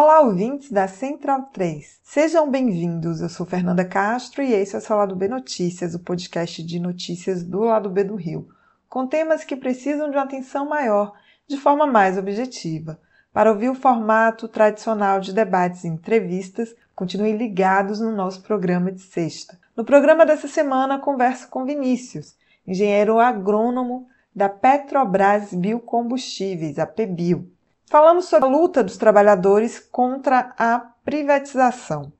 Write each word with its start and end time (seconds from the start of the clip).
Olá, 0.00 0.20
ouvintes 0.20 0.70
da 0.70 0.86
Central 0.86 1.50
3. 1.52 1.98
Sejam 2.04 2.48
bem-vindos. 2.48 3.20
Eu 3.20 3.28
sou 3.28 3.44
Fernanda 3.44 3.84
Castro 3.84 4.44
e 4.44 4.52
esse 4.52 4.76
é 4.76 4.94
o 4.94 4.96
Lado 4.96 5.16
B 5.16 5.26
Notícias, 5.26 5.92
o 5.92 5.98
podcast 5.98 6.62
de 6.62 6.78
notícias 6.78 7.42
do 7.42 7.62
Lado 7.62 7.90
B 7.90 8.04
do 8.04 8.14
Rio, 8.14 8.46
com 8.88 9.08
temas 9.08 9.42
que 9.42 9.56
precisam 9.56 10.08
de 10.08 10.16
uma 10.16 10.22
atenção 10.22 10.68
maior, 10.68 11.14
de 11.48 11.56
forma 11.56 11.84
mais 11.84 12.16
objetiva. 12.16 13.00
Para 13.32 13.50
ouvir 13.50 13.70
o 13.70 13.74
formato 13.74 14.46
tradicional 14.46 15.18
de 15.18 15.32
debates 15.32 15.82
e 15.82 15.88
entrevistas, 15.88 16.72
continuem 16.94 17.36
ligados 17.36 17.98
no 17.98 18.14
nosso 18.14 18.40
programa 18.44 18.92
de 18.92 19.00
sexta. 19.00 19.58
No 19.76 19.84
programa 19.84 20.24
dessa 20.24 20.46
semana, 20.46 21.00
converso 21.00 21.48
com 21.48 21.64
Vinícius, 21.64 22.36
engenheiro 22.64 23.18
agrônomo 23.18 24.06
da 24.32 24.48
Petrobras 24.48 25.52
Biocombustíveis, 25.52 26.78
a 26.78 26.86
PBio 26.86 27.57
Falamos 27.90 28.26
sobre 28.26 28.46
a 28.46 28.52
luta 28.52 28.84
dos 28.84 28.98
trabalhadores 28.98 29.80
contra 29.80 30.54
a 30.58 30.78
privatização. 31.02 32.12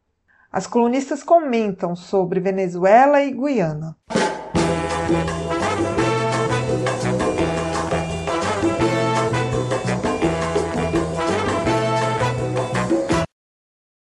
As 0.51 0.67
colunistas 0.67 1.23
comentam 1.23 1.95
sobre 1.95 2.41
Venezuela 2.41 3.21
e 3.21 3.31
Guiana. 3.31 3.95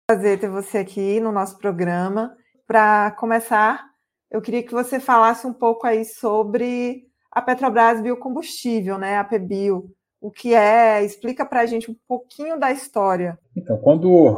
Prazer 0.07 0.39
ter 0.39 0.49
você 0.49 0.77
aqui 0.77 1.19
no 1.19 1.33
nosso 1.33 1.57
programa. 1.57 2.37
Para 2.65 3.11
começar, 3.11 3.85
eu 4.31 4.41
queria 4.41 4.63
que 4.63 4.71
você 4.71 4.97
falasse 4.97 5.45
um 5.45 5.53
pouco 5.53 5.85
aí 5.85 6.05
sobre 6.05 7.03
a 7.29 7.41
Petrobras 7.41 7.99
Biocombustível, 7.99 8.97
né, 8.97 9.17
a 9.17 9.25
PBio 9.25 9.93
o 10.21 10.29
que 10.31 10.53
é, 10.53 11.03
explica 11.03 11.45
para 11.45 11.61
a 11.61 11.65
gente 11.65 11.89
um 11.89 11.95
pouquinho 12.07 12.59
da 12.59 12.71
história. 12.71 13.37
Então, 13.55 13.77
quando 13.77 14.37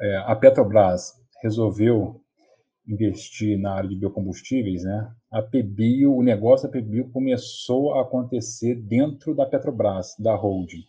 é, 0.00 0.16
a 0.18 0.36
Petrobras 0.36 1.12
resolveu 1.42 2.20
investir 2.86 3.58
na 3.58 3.74
área 3.74 3.88
de 3.88 3.96
biocombustíveis, 3.96 4.82
né, 4.84 5.10
a 5.30 5.40
PBio, 5.42 6.14
o 6.14 6.22
negócio 6.22 6.68
da 6.68 6.72
PBio 6.72 7.10
começou 7.10 7.94
a 7.94 8.02
acontecer 8.02 8.74
dentro 8.74 9.34
da 9.34 9.46
Petrobras, 9.46 10.14
da 10.18 10.34
holding. 10.34 10.84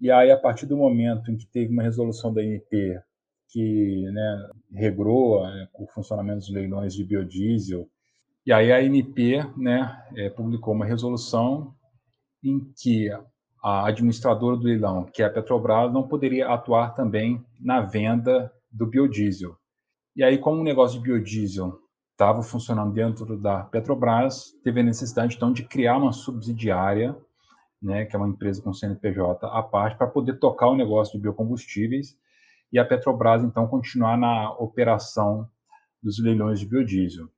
E 0.00 0.10
aí, 0.10 0.30
a 0.30 0.36
partir 0.36 0.66
do 0.66 0.76
momento 0.76 1.30
em 1.30 1.36
que 1.36 1.46
teve 1.46 1.72
uma 1.72 1.82
resolução 1.82 2.32
da 2.32 2.42
INP 2.42 3.00
que 3.48 4.02
né, 4.10 4.50
regrou 4.72 5.42
né, 5.42 5.68
o 5.74 5.86
funcionamento 5.86 6.40
dos 6.40 6.50
leilões 6.50 6.92
de 6.94 7.04
biodiesel, 7.04 7.88
e 8.46 8.52
aí 8.52 8.72
a 8.72 8.82
INP 8.82 9.38
né, 9.56 10.04
é, 10.16 10.28
publicou 10.28 10.74
uma 10.74 10.84
resolução 10.84 11.74
em 12.42 12.60
que 12.76 13.08
a 13.64 13.86
administradora 13.86 14.58
do 14.58 14.64
leilão, 14.64 15.04
que 15.04 15.22
é 15.22 15.24
a 15.24 15.30
Petrobras, 15.30 15.90
não 15.90 16.06
poderia 16.06 16.50
atuar 16.50 16.94
também 16.94 17.42
na 17.58 17.80
venda 17.80 18.52
do 18.70 18.86
biodiesel. 18.86 19.56
E 20.14 20.22
aí, 20.22 20.36
como 20.36 20.60
o 20.60 20.64
negócio 20.64 20.98
de 20.98 21.04
biodiesel 21.04 21.78
estava 22.12 22.42
funcionando 22.42 22.92
dentro 22.92 23.38
da 23.38 23.62
Petrobras, 23.62 24.52
teve 24.62 24.80
a 24.80 24.82
necessidade, 24.82 25.36
então, 25.36 25.50
de 25.50 25.64
criar 25.64 25.96
uma 25.96 26.12
subsidiária, 26.12 27.16
né, 27.80 28.04
que 28.04 28.14
é 28.14 28.18
uma 28.18 28.28
empresa 28.28 28.60
com 28.60 28.74
CNPJ 28.74 29.46
à 29.46 29.62
parte, 29.62 29.96
para 29.96 30.08
poder 30.08 30.38
tocar 30.38 30.68
o 30.68 30.76
negócio 30.76 31.14
de 31.14 31.22
biocombustíveis 31.22 32.18
e 32.70 32.78
a 32.78 32.84
Petrobras, 32.84 33.42
então, 33.42 33.66
continuar 33.66 34.18
na 34.18 34.52
operação 34.58 35.48
dos 36.02 36.22
leilões 36.22 36.60
de 36.60 36.66
biodiesel. 36.66 37.30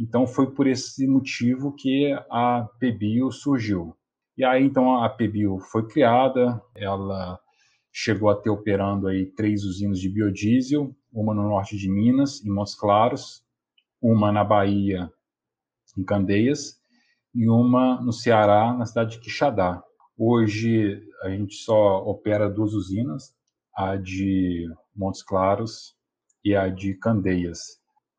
Então, 0.00 0.26
foi 0.26 0.50
por 0.50 0.66
esse 0.66 1.06
motivo 1.06 1.74
que 1.74 2.10
a 2.30 2.66
PBio 2.80 3.30
surgiu. 3.30 3.97
E 4.38 4.44
aí, 4.44 4.64
então, 4.64 5.02
a 5.02 5.08
PBio 5.08 5.58
foi 5.58 5.84
criada, 5.88 6.62
ela 6.76 7.40
chegou 7.92 8.30
a 8.30 8.36
ter 8.36 8.50
operando 8.50 9.08
aí 9.08 9.26
três 9.26 9.64
usinas 9.64 9.98
de 9.98 10.08
biodiesel, 10.08 10.94
uma 11.12 11.34
no 11.34 11.42
norte 11.42 11.76
de 11.76 11.90
Minas, 11.90 12.40
em 12.44 12.48
Montes 12.48 12.76
Claros, 12.76 13.42
uma 14.00 14.30
na 14.30 14.44
Bahia, 14.44 15.10
em 15.98 16.04
Candeias, 16.04 16.80
e 17.34 17.48
uma 17.48 18.00
no 18.00 18.12
Ceará, 18.12 18.72
na 18.72 18.86
cidade 18.86 19.16
de 19.16 19.18
Quixadá. 19.18 19.82
Hoje, 20.16 21.02
a 21.24 21.30
gente 21.30 21.56
só 21.56 22.04
opera 22.04 22.48
duas 22.48 22.74
usinas, 22.74 23.34
a 23.74 23.96
de 23.96 24.72
Montes 24.94 25.24
Claros 25.24 25.96
e 26.44 26.54
a 26.54 26.68
de 26.68 26.94
Candeias. 26.94 27.58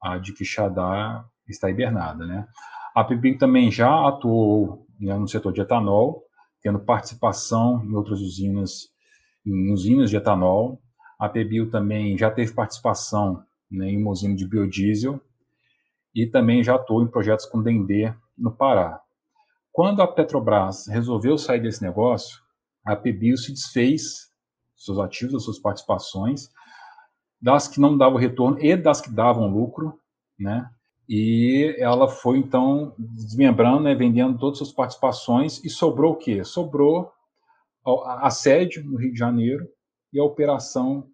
A 0.03 0.17
de 0.17 0.33
Quixadá 0.33 1.25
está 1.47 1.69
hibernada, 1.69 2.25
né? 2.25 2.45
A 2.93 3.05
PBio 3.05 3.37
também 3.37 3.71
já 3.71 4.05
atuou 4.05 4.88
né, 4.99 5.17
no 5.17 5.27
setor 5.27 5.53
de 5.53 5.61
etanol, 5.61 6.23
tendo 6.61 6.79
participação 6.79 7.83
em 7.83 7.93
outras 7.95 8.19
usinas, 8.19 8.89
em 9.45 9.71
usinas 9.71 10.09
de 10.09 10.17
etanol. 10.17 10.81
A 11.17 11.27
PBio 11.29 11.69
também 11.69 12.17
já 12.17 12.29
teve 12.29 12.53
participação 12.53 13.43
né, 13.69 13.89
em 13.89 14.01
uma 14.01 14.11
usina 14.11 14.35
de 14.35 14.47
biodiesel 14.47 15.21
e 16.13 16.25
também 16.25 16.63
já 16.63 16.75
atuou 16.75 17.03
em 17.03 17.07
projetos 17.07 17.45
com 17.45 17.61
Dendê 17.61 18.13
no 18.37 18.51
Pará. 18.51 19.01
Quando 19.71 20.01
a 20.01 20.07
Petrobras 20.07 20.87
resolveu 20.87 21.37
sair 21.37 21.61
desse 21.61 21.81
negócio, 21.81 22.41
a 22.83 22.95
PBio 22.95 23.37
se 23.37 23.51
desfez 23.51 24.29
seus 24.75 24.97
ativos, 24.97 25.43
suas 25.43 25.59
participações, 25.59 26.49
das 27.41 27.67
que 27.67 27.79
não 27.79 27.97
davam 27.97 28.17
retorno 28.17 28.59
e 28.59 28.75
das 28.75 28.99
que 28.99 29.11
davam 29.11 29.47
lucro, 29.47 29.99
né? 30.37 30.69
E 31.09 31.75
ela 31.79 32.07
foi, 32.07 32.37
então, 32.37 32.93
desmembrando, 32.99 33.79
né, 33.81 33.95
vendendo 33.95 34.37
todas 34.37 34.61
as 34.61 34.71
participações, 34.71 35.59
e 35.65 35.69
sobrou 35.69 36.13
o 36.13 36.15
quê? 36.15 36.43
Sobrou 36.43 37.11
a, 37.83 38.27
a 38.27 38.29
sede 38.29 38.83
no 38.83 38.95
Rio 38.95 39.11
de 39.11 39.17
Janeiro 39.17 39.67
e 40.13 40.19
a 40.19 40.23
operação 40.23 41.07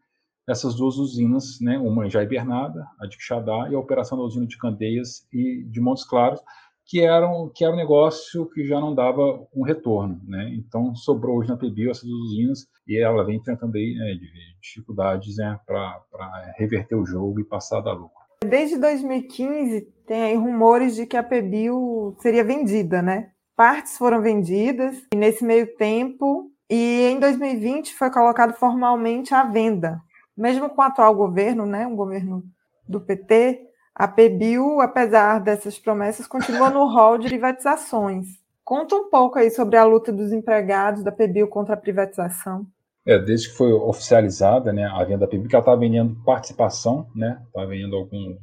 dessas 0.46 0.76
duas 0.76 0.98
usinas, 0.98 1.62
né, 1.62 1.78
uma 1.78 2.10
já 2.10 2.22
hibernada, 2.22 2.86
a 3.00 3.08
de 3.08 3.16
Quixadá, 3.16 3.70
e 3.72 3.76
a 3.76 3.80
operação 3.80 4.18
da 4.18 4.26
usina 4.26 4.46
de 4.46 4.58
Candeias 4.58 5.26
e 5.32 5.64
de 5.64 5.80
Montes 5.80 6.04
Claros, 6.04 6.42
que 6.86 7.00
era, 7.00 7.28
um, 7.30 7.50
que 7.50 7.64
era 7.64 7.74
um 7.74 7.78
negócio 7.78 8.48
que 8.50 8.66
já 8.66 8.82
não 8.82 8.94
dava 8.94 9.48
um 9.56 9.64
retorno. 9.64 10.22
Né? 10.28 10.54
Então, 10.56 10.94
sobrou 10.94 11.38
hoje 11.38 11.50
na 11.50 11.58
PBio 11.58 11.90
essas 11.90 12.04
duas 12.04 12.32
usinas, 12.32 12.68
e 12.86 13.02
ela 13.02 13.24
vem 13.24 13.38
enfrentando 13.38 13.78
aí, 13.78 13.96
né, 13.96 14.14
dificuldades 14.62 15.38
né, 15.38 15.58
para 15.66 16.54
reverter 16.58 16.96
o 16.96 17.06
jogo 17.06 17.40
e 17.40 17.46
passar 17.46 17.80
da 17.80 17.94
lucro. 17.94 18.25
Desde 18.44 18.78
2015 18.78 19.82
tem 20.06 20.24
aí 20.24 20.36
rumores 20.36 20.96
de 20.96 21.06
que 21.06 21.18
a 21.18 21.24
PBio 21.24 22.16
seria 22.20 22.44
vendida, 22.44 23.02
né? 23.02 23.32
Partes 23.56 23.98
foram 23.98 24.22
vendidas 24.22 25.02
e 25.14 25.16
nesse 25.16 25.44
meio 25.44 25.76
tempo 25.78 26.52
e 26.70 27.08
em 27.12 27.20
2020 27.20 27.96
foi 27.96 28.12
colocado 28.12 28.54
formalmente 28.54 29.34
à 29.34 29.44
venda. 29.44 30.02
Mesmo 30.36 30.70
com 30.70 30.82
o 30.82 30.84
atual 30.84 31.16
governo, 31.16 31.66
né, 31.66 31.88
um 31.88 31.96
governo 31.96 32.44
do 32.88 33.00
PT, 33.00 33.62
a 33.94 34.08
PBio, 34.08 34.82
apesar 34.82 35.40
dessas 35.40 35.80
promessas, 35.80 36.28
continua 36.28 36.70
no 36.70 36.86
rol 36.86 37.18
de 37.18 37.30
privatizações. 37.30 38.28
Conta 38.64 38.96
um 38.96 39.10
pouco 39.10 39.40
aí 39.40 39.50
sobre 39.50 39.78
a 39.78 39.86
luta 39.86 40.12
dos 40.12 40.34
empregados 40.34 41.04
da 41.04 41.12
PBio 41.12 41.48
contra 41.48 41.76
a 41.76 41.78
privatização. 41.78 42.68
É, 43.06 43.20
desde 43.20 43.50
que 43.50 43.56
foi 43.56 43.72
oficializada 43.72 44.74
né, 44.74 44.86
a 44.86 45.04
venda 45.04 45.28
pública, 45.28 45.58
ela 45.58 45.62
estava 45.62 45.80
vendendo 45.80 46.16
participação, 46.24 47.08
né? 47.16 47.40
Estava 47.46 47.68
vendendo 47.68 47.96
algum. 47.96 48.36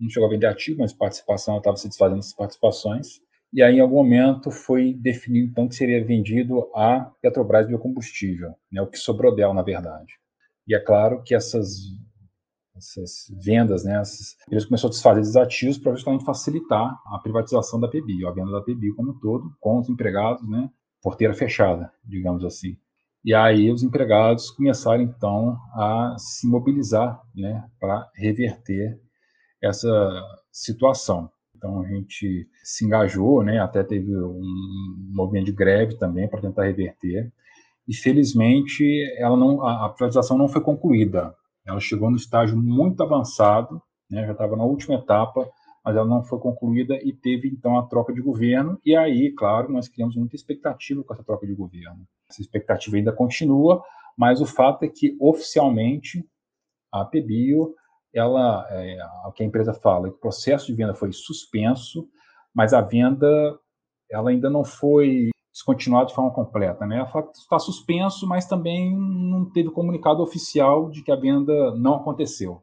Não 0.00 0.08
chegou 0.08 0.28
a 0.28 0.30
vender 0.30 0.46
ativo, 0.46 0.78
mas 0.80 0.92
participação, 0.92 1.54
ela 1.54 1.60
estava 1.60 1.76
se 1.76 1.88
desfazendo 1.88 2.18
dessas 2.18 2.34
participações. 2.34 3.20
E 3.52 3.62
aí, 3.62 3.76
em 3.76 3.80
algum 3.80 3.96
momento, 3.96 4.50
foi 4.50 4.94
definido 4.94 5.48
então 5.50 5.68
que 5.68 5.74
seria 5.74 6.04
vendido 6.04 6.70
a 6.74 7.10
Petrobras 7.20 7.66
Biocombustível, 7.66 8.54
né, 8.70 8.80
o 8.82 8.86
que 8.86 8.98
sobrou 8.98 9.34
dela, 9.34 9.54
na 9.54 9.62
verdade. 9.62 10.12
E 10.66 10.74
é 10.74 10.78
claro 10.78 11.22
que 11.22 11.34
essas, 11.34 11.78
essas 12.76 13.26
vendas, 13.42 13.84
né, 13.84 13.98
essas, 14.00 14.36
eles 14.50 14.66
começaram 14.66 14.90
a 14.90 14.92
desfazer 14.92 15.20
esses 15.22 15.36
ativos 15.36 15.78
para 15.78 15.94
justamente 15.94 16.24
facilitar 16.24 16.94
a 17.06 17.18
privatização 17.22 17.80
da 17.80 17.88
PBI, 17.88 18.26
a 18.26 18.32
venda 18.32 18.52
da 18.52 18.60
PBI 18.60 18.94
como 18.94 19.12
um 19.12 19.18
todo, 19.18 19.50
com 19.58 19.78
os 19.78 19.88
empregados, 19.88 20.46
né, 20.48 20.68
porteira 21.02 21.32
fechada, 21.32 21.90
digamos 22.04 22.44
assim. 22.44 22.76
E 23.24 23.34
aí 23.34 23.70
os 23.70 23.82
empregados 23.82 24.50
começaram 24.50 25.02
então 25.02 25.56
a 25.74 26.14
se 26.18 26.46
mobilizar 26.48 27.20
né, 27.34 27.64
para 27.80 28.08
reverter 28.14 28.98
essa 29.62 29.88
situação. 30.50 31.30
Então 31.56 31.80
a 31.80 31.88
gente 31.88 32.48
se 32.62 32.84
engajou, 32.84 33.42
né? 33.42 33.58
até 33.58 33.82
teve 33.82 34.16
um 34.16 34.40
movimento 35.12 35.46
de 35.46 35.52
greve 35.52 35.96
também 35.98 36.28
para 36.28 36.40
tentar 36.40 36.64
reverter. 36.64 37.32
E 37.86 37.94
felizmente 37.94 38.84
ela 39.18 39.36
não, 39.36 39.66
a, 39.66 39.88
privatização 39.88 40.38
não 40.38 40.48
foi 40.48 40.60
concluída. 40.60 41.34
Ela 41.66 41.80
chegou 41.80 42.10
no 42.10 42.16
estágio 42.16 42.56
muito 42.56 43.02
avançado, 43.02 43.82
né? 44.08 44.24
já 44.24 44.32
estava 44.32 44.56
na 44.56 44.64
última 44.64 44.94
etapa, 44.94 45.50
mas 45.88 45.96
ela 45.96 46.06
não 46.06 46.22
foi 46.22 46.38
concluída 46.38 46.98
e 47.02 47.14
teve 47.14 47.48
então 47.48 47.78
a 47.78 47.86
troca 47.86 48.12
de 48.12 48.20
governo. 48.20 48.78
E 48.84 48.94
aí, 48.94 49.32
claro, 49.32 49.72
nós 49.72 49.88
criamos 49.88 50.16
muita 50.16 50.36
expectativa 50.36 51.02
com 51.02 51.14
essa 51.14 51.24
troca 51.24 51.46
de 51.46 51.54
governo. 51.54 52.06
Essa 52.28 52.42
expectativa 52.42 52.98
ainda 52.98 53.10
continua, 53.10 53.82
mas 54.14 54.42
o 54.42 54.44
fato 54.44 54.82
é 54.82 54.88
que 54.88 55.16
oficialmente 55.18 56.22
a 56.92 57.06
PBio 57.06 57.74
ela, 58.12 58.66
é, 58.68 58.98
o 59.26 59.32
que 59.32 59.42
a 59.42 59.46
empresa 59.46 59.72
fala, 59.72 60.08
é 60.08 60.10
que 60.10 60.16
o 60.18 60.20
processo 60.20 60.66
de 60.66 60.74
venda 60.74 60.92
foi 60.92 61.10
suspenso, 61.10 62.06
mas 62.54 62.74
a 62.74 62.82
venda 62.82 63.58
ela 64.10 64.28
ainda 64.28 64.50
não 64.50 64.64
foi 64.64 65.30
descontinuada 65.50 66.08
de 66.08 66.14
forma 66.14 66.34
completa. 66.34 66.84
Né? 66.84 66.96
Ela 66.98 67.30
está 67.32 67.58
suspenso, 67.58 68.28
mas 68.28 68.44
também 68.44 68.94
não 68.94 69.50
teve 69.50 69.70
comunicado 69.70 70.22
oficial 70.22 70.90
de 70.90 71.02
que 71.02 71.10
a 71.10 71.16
venda 71.16 71.74
não 71.76 71.94
aconteceu. 71.94 72.62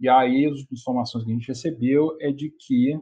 E 0.00 0.08
aí 0.08 0.46
as 0.46 0.60
informações 0.72 1.24
que 1.24 1.30
a 1.30 1.34
gente 1.34 1.48
recebeu 1.48 2.16
é 2.20 2.30
de 2.30 2.50
que 2.50 2.94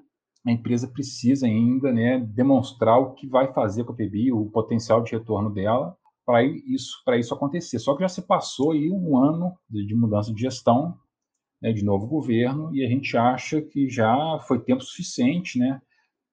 a 0.46 0.50
empresa 0.50 0.86
precisa 0.86 1.46
ainda 1.46 1.92
né, 1.92 2.18
demonstrar 2.18 2.98
o 2.98 3.14
que 3.14 3.26
vai 3.26 3.52
fazer 3.52 3.84
com 3.84 3.92
a 3.92 3.96
PBI, 3.96 4.30
o 4.30 4.50
potencial 4.50 5.02
de 5.02 5.12
retorno 5.12 5.50
dela, 5.50 5.96
para 6.26 6.42
isso, 6.44 7.02
isso 7.18 7.34
acontecer. 7.34 7.78
Só 7.78 7.94
que 7.94 8.02
já 8.02 8.08
se 8.08 8.22
passou 8.22 8.72
aí 8.72 8.90
um 8.90 9.16
ano 9.16 9.56
de, 9.68 9.94
mudança 9.94 10.32
de 10.32 10.40
gestão, 10.40 10.96
né, 11.60 11.72
de 11.72 11.82
novo 11.82 12.06
governo, 12.06 12.74
e 12.74 12.84
a 12.84 12.88
gente 12.88 13.16
acha 13.16 13.60
que 13.62 13.88
já 13.88 14.38
foi 14.46 14.60
tempo 14.60 14.82
suficiente 14.82 15.58
né, 15.58 15.80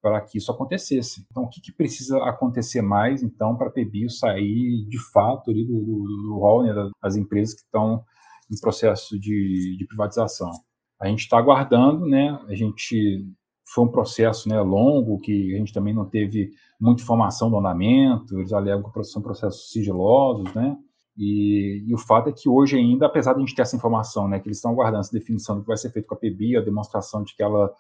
para 0.02 0.19
que 0.22 0.38
isso 0.38 0.52
acontecesse. 0.52 1.25
Então, 1.31 1.44
o 1.44 1.50
que, 1.50 1.62
que 1.62 1.72
precisa 1.72 2.18
acontecer 2.25 2.81
mais, 2.81 3.24
então, 3.24 3.56
para 3.56 3.68
a 3.68 3.72
PBio 3.72 4.10
sair 4.10 4.86
de 4.90 5.00
fato 5.12 5.52
ali, 5.52 5.66
do 5.66 6.38
rol 6.38 6.63
né, 6.63 6.74
das 7.02 7.16
empresas 7.16 7.54
que 7.54 7.62
estão 7.62 8.04
em 8.51 8.59
processo 8.59 9.19
de, 9.19 9.77
de 9.77 9.86
privatização? 9.88 10.51
A 11.00 11.07
gente 11.07 11.21
está 11.21 11.38
aguardando, 11.38 12.06
né, 12.06 12.39
a 12.48 12.56
gente 12.56 13.25
foi 13.74 13.86
um 13.86 13.92
processo 13.92 14.50
né, 14.50 14.59
longo, 14.59 15.19
que 15.19 15.56
a 15.56 15.57
gente 15.57 15.74
também 15.74 15.94
não 15.94 16.06
teve 16.06 16.51
muita 16.80 17.01
informação 17.01 17.50
do 17.50 17.57
andamento, 17.57 18.38
eles 18.38 18.51
alegam 18.51 18.92
que 18.92 19.03
são 19.03 19.21
processos 19.21 19.71
sigilosos, 19.71 20.53
né? 20.53 20.77
E, 21.18 21.83
e, 21.88 21.94
o 21.94 21.98
fato 21.98 22.30
é 22.30 22.31
que 22.31 22.50
hoje 22.50 22.77
ainda, 22.77 23.06
apesar 23.06 23.33
de 23.33 23.38
a 23.38 23.42
gente 23.42 23.56
ter 23.56 23.62
essa 23.62 23.75
informação, 23.75 24.27
né, 24.27 24.39
que 24.39 24.48
eles 24.48 24.57
estão 24.57 24.71
aguardando 24.71 25.01
essa 25.01 25.12
definição 25.12 25.56
do 25.56 25.62
que 25.62 25.68
vai 25.68 25.77
ser 25.77 25.92
feito 25.92 26.07
com 26.07 26.15
a 26.15 26.18
PBI, 26.18 26.57
a 26.57 26.62
demonstração 26.62 27.24
de 27.24 27.36
que 27.36 27.44
ela 27.44 27.71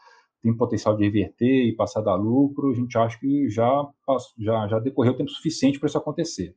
tem 0.41 0.55
potencial 0.55 0.97
de 0.97 1.03
reverter 1.03 1.67
e 1.67 1.75
passar 1.75 2.01
a 2.01 2.03
dar 2.03 2.15
lucro, 2.15 2.71
a 2.71 2.75
gente 2.75 2.97
acha 2.97 3.17
que 3.19 3.49
já, 3.49 3.87
já, 4.37 4.67
já 4.67 4.79
decorreu 4.79 5.15
tempo 5.15 5.29
suficiente 5.29 5.79
para 5.79 5.87
isso 5.87 5.97
acontecer. 5.97 6.55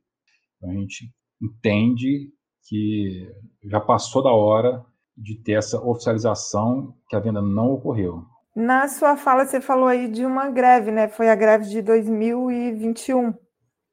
Então, 0.57 0.69
a 0.69 0.73
gente 0.73 1.11
entende 1.41 2.29
que 2.67 3.31
já 3.63 3.79
passou 3.79 4.23
da 4.23 4.31
hora 4.31 4.83
de 5.17 5.41
ter 5.41 5.53
essa 5.53 5.79
oficialização 5.79 6.93
que 7.07 7.15
a 7.15 7.19
venda 7.19 7.41
não 7.41 7.71
ocorreu. 7.71 8.23
Na 8.55 8.87
sua 8.87 9.17
fala, 9.17 9.45
você 9.45 9.61
falou 9.61 9.87
aí 9.87 10.09
de 10.09 10.25
uma 10.25 10.49
greve, 10.49 10.91
né? 10.91 11.07
Foi 11.07 11.29
a 11.29 11.35
greve 11.35 11.65
de 11.65 11.81
2021. 11.81 13.33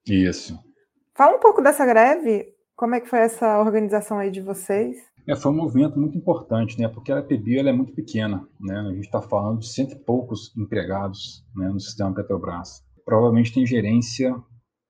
Isso. 0.06 0.58
Fala 1.14 1.36
um 1.36 1.40
pouco 1.40 1.60
dessa 1.60 1.84
greve. 1.84 2.46
Como 2.76 2.94
é 2.94 3.00
que 3.00 3.08
foi 3.08 3.20
essa 3.20 3.60
organização 3.60 4.18
aí 4.18 4.30
de 4.30 4.40
vocês? 4.40 4.96
É, 5.28 5.36
foi 5.36 5.52
um 5.52 5.56
movimento 5.56 5.98
muito 5.98 6.16
importante, 6.16 6.80
né? 6.80 6.88
Porque 6.88 7.12
a 7.12 7.18
ela 7.18 7.70
é 7.70 7.72
muito 7.72 7.92
pequena, 7.92 8.46
né? 8.60 8.76
A 8.78 8.94
gente 8.94 9.04
está 9.04 9.20
falando 9.20 9.60
de 9.60 9.72
cento 9.72 9.92
e 9.92 9.98
poucos 9.98 10.56
empregados 10.56 11.44
né, 11.54 11.68
no 11.68 11.78
sistema 11.78 12.14
Petrobras. 12.14 12.82
Provavelmente 13.04 13.52
tem 13.52 13.64
gerência 13.64 14.34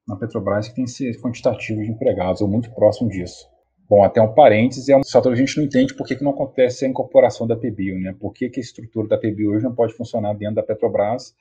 na 0.07 0.17
Petrobras 0.17 0.69
que 0.69 0.75
tem 0.75 0.85
esse 0.85 1.21
quantitativo 1.21 1.83
de 1.83 1.91
empregados, 1.91 2.41
ou 2.41 2.49
muito 2.49 2.73
próximo 2.75 3.11
disso. 3.11 3.47
Bom, 3.93 4.03
até 4.03 4.23
um 4.23 4.33
parênteses, 4.33 4.89
é 4.89 4.97
um 4.97 5.03
que 5.03 5.29
a 5.29 5.35
gente 5.35 5.59
não 5.59 5.65
entende 5.65 5.93
por 5.93 6.07
que, 6.07 6.17
que 6.17 6.25
não 6.25 6.31
acontece 6.31 6.83
a 6.83 6.89
incorporação 6.89 7.47
da 7.47 7.55
PBio, 7.55 8.01
né? 8.01 8.17
Por 8.19 8.33
que, 8.33 8.49
que 8.49 8.59
a 8.59 8.63
estrutura 8.63 9.07
da 9.07 9.19
PBio 9.19 9.51
hoje 9.51 9.65
não 9.65 9.75
pode 9.75 9.93
funcionar 9.93 10.33
dentro 10.33 10.55
da 10.55 10.63
Petrobras? 10.63 11.37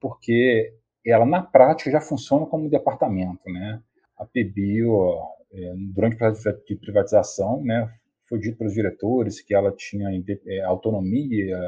Porque 0.00 0.72
ela, 1.04 1.26
na 1.26 1.42
prática, 1.42 1.90
já 1.90 2.00
funciona 2.00 2.46
como 2.46 2.64
um 2.64 2.68
departamento, 2.70 3.42
né? 3.52 3.82
A 4.16 4.24
PBio, 4.24 5.14
é, 5.52 5.74
durante 5.94 6.14
o 6.14 6.18
processo 6.18 6.64
de 6.66 6.76
privatização, 6.76 7.62
né, 7.62 7.92
foi 8.26 8.38
dito 8.38 8.56
pelos 8.56 8.72
diretores 8.72 9.42
que 9.42 9.54
ela 9.54 9.70
tinha 9.70 10.08
é, 10.46 10.60
autonomia, 10.62 11.58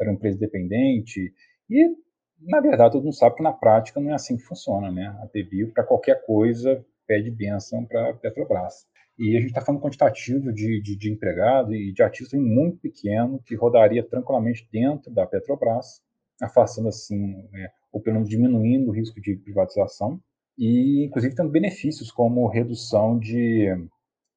era 0.00 0.08
uma 0.08 0.14
empresa 0.14 0.36
independente, 0.36 1.34
e, 1.68 1.96
na 2.40 2.60
verdade, 2.60 2.92
todo 2.92 3.02
mundo 3.02 3.16
sabe 3.16 3.34
que 3.34 3.42
na 3.42 3.52
prática 3.52 3.98
não 3.98 4.12
é 4.12 4.14
assim 4.14 4.36
que 4.36 4.44
funciona, 4.44 4.88
né? 4.88 5.08
A 5.20 5.26
PBio, 5.26 5.72
para 5.72 5.82
qualquer 5.82 6.24
coisa, 6.24 6.80
pede 7.08 7.28
benção 7.28 7.84
para 7.84 8.10
a 8.10 8.14
Petrobras. 8.14 8.88
E 9.20 9.36
a 9.36 9.40
gente 9.40 9.50
está 9.50 9.60
falando 9.60 9.82
quantitativo 9.82 10.50
de, 10.50 10.80
de, 10.80 10.96
de 10.96 11.12
empregado 11.12 11.74
e 11.74 11.92
de 11.92 12.02
artista 12.02 12.38
muito 12.38 12.78
pequeno 12.78 13.38
que 13.44 13.54
rodaria 13.54 14.02
tranquilamente 14.02 14.66
dentro 14.72 15.12
da 15.12 15.26
Petrobras, 15.26 16.00
afastando 16.40 16.88
assim, 16.88 17.46
é, 17.52 17.70
ou 17.92 18.00
pelo 18.00 18.14
menos 18.14 18.30
diminuindo 18.30 18.88
o 18.88 18.94
risco 18.94 19.20
de 19.20 19.36
privatização, 19.36 20.18
e 20.56 21.04
inclusive 21.04 21.34
tendo 21.34 21.50
benefícios 21.50 22.10
como 22.10 22.48
redução 22.48 23.18
de, 23.18 23.68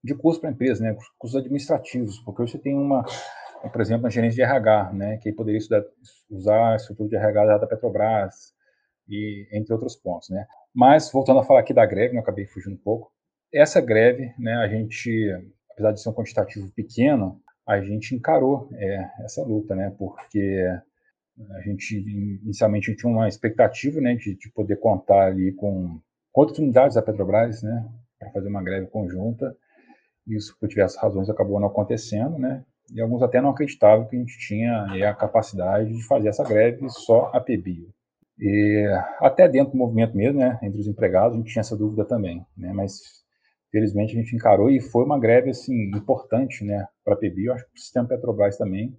de 0.03 0.13
custos 0.15 0.41
para 0.41 0.49
a 0.49 0.53
empresa, 0.53 0.83
né, 0.83 0.97
custos 1.17 1.39
administrativos, 1.39 2.19
porque 2.19 2.41
hoje 2.41 2.51
você 2.51 2.59
tem 2.59 2.75
uma, 2.75 3.05
por 3.71 3.79
exemplo, 3.79 4.03
na 4.03 4.09
gerência 4.09 4.35
de 4.35 4.41
RH, 4.41 4.91
né, 4.91 5.17
que 5.19 5.31
poderia 5.31 5.59
estudar, 5.59 5.85
usar 6.29 6.73
a 6.73 6.75
estrutura 6.75 7.07
de 7.07 7.15
RH 7.15 7.57
da 7.59 7.67
Petrobras, 7.67 8.53
e 9.07 9.47
entre 9.53 9.71
outros 9.73 9.95
pontos, 9.95 10.29
né. 10.29 10.45
Mas, 10.75 11.09
voltando 11.09 11.39
a 11.39 11.43
falar 11.45 11.61
aqui 11.61 11.73
da 11.73 11.85
greve, 11.85 12.15
né, 12.15 12.19
eu 12.19 12.23
acabei 12.23 12.45
fugindo 12.47 12.73
um 12.73 12.83
pouco, 12.83 13.13
essa 13.53 13.79
greve, 13.79 14.33
né, 14.37 14.55
a 14.55 14.67
gente, 14.67 15.31
apesar 15.71 15.91
de 15.91 16.01
ser 16.01 16.09
um 16.09 16.13
quantitativo 16.13 16.71
pequeno, 16.71 17.39
a 17.67 17.79
gente 17.79 18.15
encarou 18.15 18.69
é, 18.73 19.09
essa 19.23 19.43
luta, 19.43 19.75
né, 19.75 19.93
porque 19.97 20.65
a 21.51 21.61
gente 21.61 21.97
inicialmente 22.43 22.89
a 22.89 22.91
gente 22.91 23.01
tinha 23.01 23.11
uma 23.11 23.27
expectativa, 23.27 24.01
né, 24.01 24.15
de, 24.15 24.35
de 24.35 24.51
poder 24.51 24.77
contar 24.77 25.27
ali 25.27 25.53
com, 25.53 25.99
com 26.31 26.41
outras 26.41 26.59
unidades 26.59 26.95
da 26.95 27.01
Petrobras, 27.01 27.63
né, 27.63 27.87
para 28.19 28.31
fazer 28.31 28.49
uma 28.49 28.63
greve 28.63 28.87
conjunta. 28.87 29.55
Isso, 30.27 30.55
por 30.59 30.69
diversas 30.69 31.01
razões, 31.01 31.29
acabou 31.29 31.59
não 31.59 31.67
acontecendo, 31.67 32.37
né, 32.37 32.63
e 32.91 33.01
alguns 33.01 33.21
até 33.21 33.41
não 33.41 33.49
acreditavam 33.49 34.07
que 34.07 34.15
a 34.15 34.19
gente 34.19 34.37
tinha 34.39 34.87
é, 34.95 35.05
a 35.05 35.13
capacidade 35.13 35.91
de 35.93 36.03
fazer 36.05 36.29
essa 36.29 36.43
greve 36.43 36.89
só 36.89 37.31
a 37.33 37.39
PBio. 37.39 37.93
E 38.39 38.87
até 39.19 39.47
dentro 39.47 39.73
do 39.73 39.77
movimento 39.77 40.17
mesmo, 40.17 40.39
né, 40.39 40.59
entre 40.61 40.79
os 40.79 40.87
empregados, 40.87 41.35
a 41.35 41.37
gente 41.37 41.51
tinha 41.51 41.61
essa 41.61 41.77
dúvida 41.77 42.03
também, 42.03 42.45
né, 42.57 42.73
mas 42.73 43.22
felizmente 43.73 44.15
a 44.15 44.21
gente 44.21 44.35
encarou 44.35 44.69
e 44.69 44.79
foi 44.79 45.03
uma 45.03 45.19
greve 45.19 45.49
assim 45.49 45.73
importante, 45.95 46.63
né, 46.63 46.87
para 47.03 47.15
a 47.15 47.17
PBI, 47.17 47.45
eu 47.45 47.53
acho 47.53 47.63
que 47.65 47.71
para 47.71 47.79
o 47.79 47.81
sistema 47.81 48.07
Petrobras 48.07 48.55
também, 48.55 48.95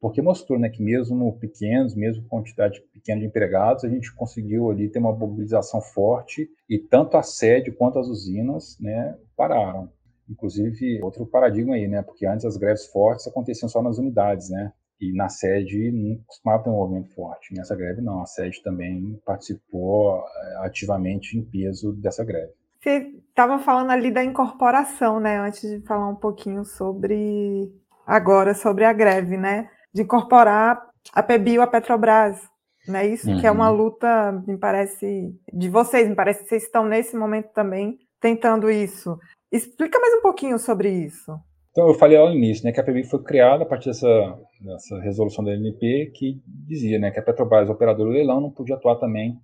porque 0.00 0.20
mostrou, 0.20 0.58
né, 0.58 0.68
que 0.68 0.82
mesmo 0.82 1.38
pequenos, 1.38 1.94
mesmo 1.94 2.26
quantidade 2.28 2.82
pequena 2.92 3.20
de 3.20 3.26
empregados, 3.26 3.84
a 3.84 3.88
gente 3.88 4.12
conseguiu 4.12 4.68
ali 4.68 4.90
ter 4.90 4.98
uma 4.98 5.12
mobilização 5.12 5.80
forte 5.80 6.48
e 6.68 6.76
tanto 6.76 7.16
a 7.16 7.22
sede 7.22 7.70
quanto 7.70 8.00
as 8.00 8.08
usinas, 8.08 8.76
né, 8.80 9.16
pararam. 9.36 9.88
Inclusive, 10.28 11.00
outro 11.02 11.24
paradigma 11.24 11.76
aí, 11.76 11.86
né, 11.86 12.02
porque 12.02 12.26
antes 12.26 12.44
as 12.44 12.56
greves 12.56 12.86
fortes 12.86 13.28
aconteciam 13.28 13.68
só 13.68 13.80
nas 13.80 13.96
unidades, 13.96 14.50
né, 14.50 14.72
e 15.00 15.12
na 15.12 15.28
sede 15.28 15.92
não 15.92 16.18
costumava 16.26 16.64
ter 16.64 16.70
um 16.70 16.72
movimento 16.72 17.14
forte. 17.14 17.54
Nessa 17.54 17.76
greve 17.76 18.02
não, 18.02 18.22
a 18.22 18.26
sede 18.26 18.60
também 18.62 19.20
participou 19.24 20.18
eh, 20.18 20.56
ativamente 20.66 21.38
em 21.38 21.44
peso 21.44 21.92
dessa 21.92 22.24
greve. 22.24 22.52
Você 22.86 23.12
estava 23.30 23.58
falando 23.58 23.90
ali 23.90 24.12
da 24.12 24.22
incorporação, 24.22 25.18
né? 25.18 25.40
Antes 25.40 25.68
de 25.68 25.84
falar 25.84 26.08
um 26.08 26.14
pouquinho 26.14 26.64
sobre 26.64 27.68
agora 28.06 28.54
sobre 28.54 28.84
a 28.84 28.92
greve, 28.92 29.36
né? 29.36 29.68
De 29.92 30.02
incorporar 30.02 30.80
a 31.12 31.20
PBio 31.20 31.62
a 31.62 31.66
Petrobras. 31.66 32.40
Não 32.86 33.00
é 33.00 33.08
isso? 33.08 33.28
Uhum. 33.28 33.40
Que 33.40 33.46
é 33.48 33.50
uma 33.50 33.72
uhum. 33.72 33.76
luta, 33.76 34.30
me 34.46 34.56
parece, 34.56 35.34
de 35.52 35.68
vocês, 35.68 36.08
me 36.08 36.14
parece 36.14 36.44
que 36.44 36.48
vocês 36.48 36.62
estão 36.62 36.84
nesse 36.84 37.16
momento 37.16 37.48
também 37.52 37.98
tentando 38.20 38.70
isso. 38.70 39.18
Explica 39.50 39.98
mais 39.98 40.14
um 40.14 40.22
pouquinho 40.22 40.56
sobre 40.56 40.88
isso. 40.88 41.36
Então, 41.72 41.88
eu 41.88 41.94
falei 41.94 42.16
lá 42.16 42.28
no 42.28 42.36
início, 42.36 42.64
né, 42.64 42.70
que 42.70 42.80
a 42.80 42.84
PBI 42.84 43.02
foi 43.02 43.20
criada 43.24 43.64
a 43.64 43.66
partir 43.66 43.88
dessa, 43.88 44.38
dessa 44.60 45.00
resolução 45.00 45.44
da 45.44 45.52
NP 45.52 46.12
que 46.14 46.40
dizia, 46.46 47.00
né, 47.00 47.10
que 47.10 47.18
a 47.18 47.22
Petrobras, 47.22 47.68
operadora 47.68 48.08
do 48.08 48.14
leilão, 48.14 48.40
não 48.40 48.50
podia 48.52 48.76
atuar 48.76 48.94
também 48.94 49.36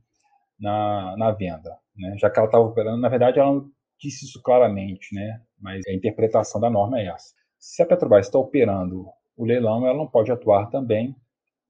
na, 0.60 1.16
na 1.18 1.32
venda 1.32 1.81
né? 1.96 2.16
já 2.18 2.30
que 2.30 2.38
ela 2.38 2.46
estava 2.46 2.64
operando. 2.64 3.00
Na 3.00 3.08
verdade, 3.08 3.38
ela 3.38 3.52
não 3.52 3.70
disse 3.98 4.24
isso 4.24 4.40
claramente, 4.42 5.14
né? 5.14 5.40
mas 5.60 5.82
a 5.88 5.92
interpretação 5.92 6.60
da 6.60 6.70
norma 6.70 7.00
é 7.00 7.06
essa. 7.06 7.34
Se 7.58 7.82
a 7.82 7.86
Petrobras 7.86 8.26
está 8.26 8.38
operando 8.38 9.06
o 9.36 9.44
leilão, 9.44 9.86
ela 9.86 9.96
não 9.96 10.06
pode 10.06 10.30
atuar 10.32 10.66
também 10.66 11.14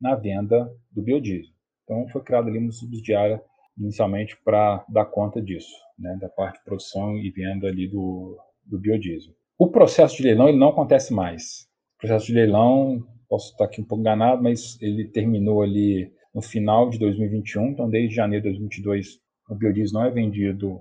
na 0.01 0.15
venda 0.15 0.71
do 0.91 1.03
biodiesel. 1.03 1.53
Então, 1.85 2.09
foi 2.09 2.23
criado 2.23 2.49
ali 2.49 2.59
uma 2.59 2.73
subsidiária 2.73 3.43
inicialmente 3.79 4.37
para 4.45 4.85
dar 4.89 5.07
conta 5.07 5.41
disso, 5.41 5.75
né? 5.99 6.17
da 6.21 6.29
parte 6.29 6.59
de 6.59 6.65
produção 6.65 7.17
e 7.19 7.31
venda 7.31 7.69
ali 7.69 7.89
do, 7.89 8.39
do 8.65 8.79
biodiesel. 8.79 9.35
O 9.59 9.71
processo 9.71 10.17
de 10.17 10.25
leilão 10.25 10.49
ele 10.49 10.59
não 10.59 10.69
acontece 10.69 11.13
mais. 11.13 11.69
O 11.97 11.99
processo 11.99 12.27
de 12.27 12.35
leilão, 12.35 13.07
posso 13.29 13.53
estar 13.53 13.65
aqui 13.65 13.81
um 13.81 13.85
pouco 13.85 14.01
enganado, 14.01 14.43
mas 14.43 14.81
ele 14.81 15.09
terminou 15.09 15.63
ali 15.63 16.13
no 16.35 16.43
final 16.43 16.89
de 16.91 16.99
2021, 16.99 17.69
então 17.69 17.89
desde 17.89 18.15
janeiro 18.15 18.43
de 18.43 18.51
2022 18.51 19.21
o 19.49 19.55
biodiesel 19.55 20.01
não 20.01 20.07
é 20.07 20.11
vendido 20.11 20.81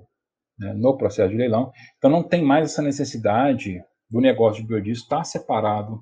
né, 0.58 0.74
no 0.74 0.98
processo 0.98 1.30
de 1.30 1.38
leilão, 1.38 1.72
então 1.98 2.10
não 2.10 2.24
tem 2.24 2.44
mais 2.44 2.72
essa 2.72 2.82
necessidade 2.82 3.82
do 4.10 4.20
negócio 4.20 4.62
de 4.62 4.68
biodiesel 4.68 5.04
estar 5.04 5.24
separado 5.24 6.02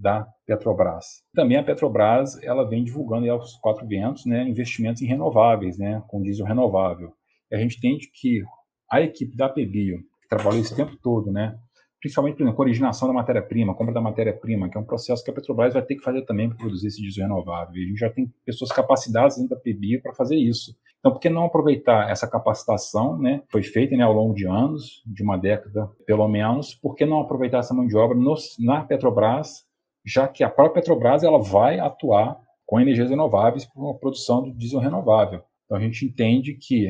da 0.00 0.26
Petrobras. 0.46 1.22
Também 1.34 1.58
a 1.58 1.62
Petrobras 1.62 2.42
ela 2.42 2.68
vem 2.68 2.82
divulgando 2.82 3.30
aos 3.30 3.56
quatro 3.56 3.86
ventos 3.86 4.24
né, 4.24 4.42
investimentos 4.48 5.02
em 5.02 5.06
renováveis, 5.06 5.76
né, 5.76 6.02
com 6.08 6.22
diesel 6.22 6.46
renovável. 6.46 7.12
E 7.50 7.54
a 7.54 7.58
gente 7.58 7.76
entende 7.76 8.10
que 8.12 8.42
a 8.90 9.00
equipe 9.00 9.36
da 9.36 9.48
PBio, 9.48 9.98
que 10.22 10.28
trabalhou 10.28 10.60
esse 10.60 10.74
tempo 10.74 10.96
todo, 11.02 11.30
né, 11.30 11.58
principalmente 12.00 12.36
por 12.36 12.42
exemplo, 12.42 12.56
com 12.56 12.62
a 12.62 12.64
originação 12.64 13.08
da 13.08 13.14
matéria-prima, 13.14 13.74
compra 13.74 13.92
da 13.92 14.00
matéria-prima, 14.00 14.70
que 14.70 14.78
é 14.78 14.80
um 14.80 14.84
processo 14.84 15.22
que 15.22 15.30
a 15.30 15.34
Petrobras 15.34 15.74
vai 15.74 15.82
ter 15.84 15.96
que 15.96 16.02
fazer 16.02 16.24
também 16.24 16.48
para 16.48 16.56
produzir 16.56 16.86
esse 16.86 17.02
diesel 17.02 17.24
renovável. 17.24 17.76
E 17.76 17.84
a 17.84 17.88
gente 17.88 17.98
já 17.98 18.10
tem 18.10 18.32
pessoas 18.44 18.72
capacitadas 18.72 19.36
dentro 19.36 19.50
da 19.50 19.60
PBio 19.60 20.00
para 20.02 20.14
fazer 20.14 20.36
isso. 20.36 20.74
Então, 21.00 21.12
por 21.12 21.18
que 21.18 21.30
não 21.30 21.44
aproveitar 21.44 22.10
essa 22.10 22.28
capacitação, 22.28 23.18
né? 23.18 23.42
Foi 23.50 23.62
feita 23.62 23.96
né, 23.96 24.04
ao 24.04 24.12
longo 24.12 24.34
de 24.34 24.46
anos, 24.46 25.02
de 25.06 25.22
uma 25.22 25.36
década 25.36 25.90
pelo 26.06 26.28
menos, 26.28 26.74
por 26.74 26.94
que 26.94 27.06
não 27.06 27.20
aproveitar 27.20 27.58
essa 27.58 27.74
mão 27.74 27.86
de 27.86 27.96
obra 27.96 28.16
no, 28.16 28.34
na 28.58 28.84
Petrobras 28.84 29.64
já 30.04 30.26
que 30.26 30.42
a 30.42 30.50
própria 30.50 30.82
Petrobras 30.82 31.22
ela 31.22 31.40
vai 31.40 31.78
atuar 31.78 32.40
com 32.66 32.80
energias 32.80 33.10
renováveis 33.10 33.64
para 33.64 33.90
a 33.90 33.94
produção 33.94 34.42
do 34.42 34.56
diesel 34.56 34.80
renovável. 34.80 35.42
Então 35.64 35.76
a 35.76 35.80
gente 35.80 36.04
entende 36.04 36.54
que 36.54 36.88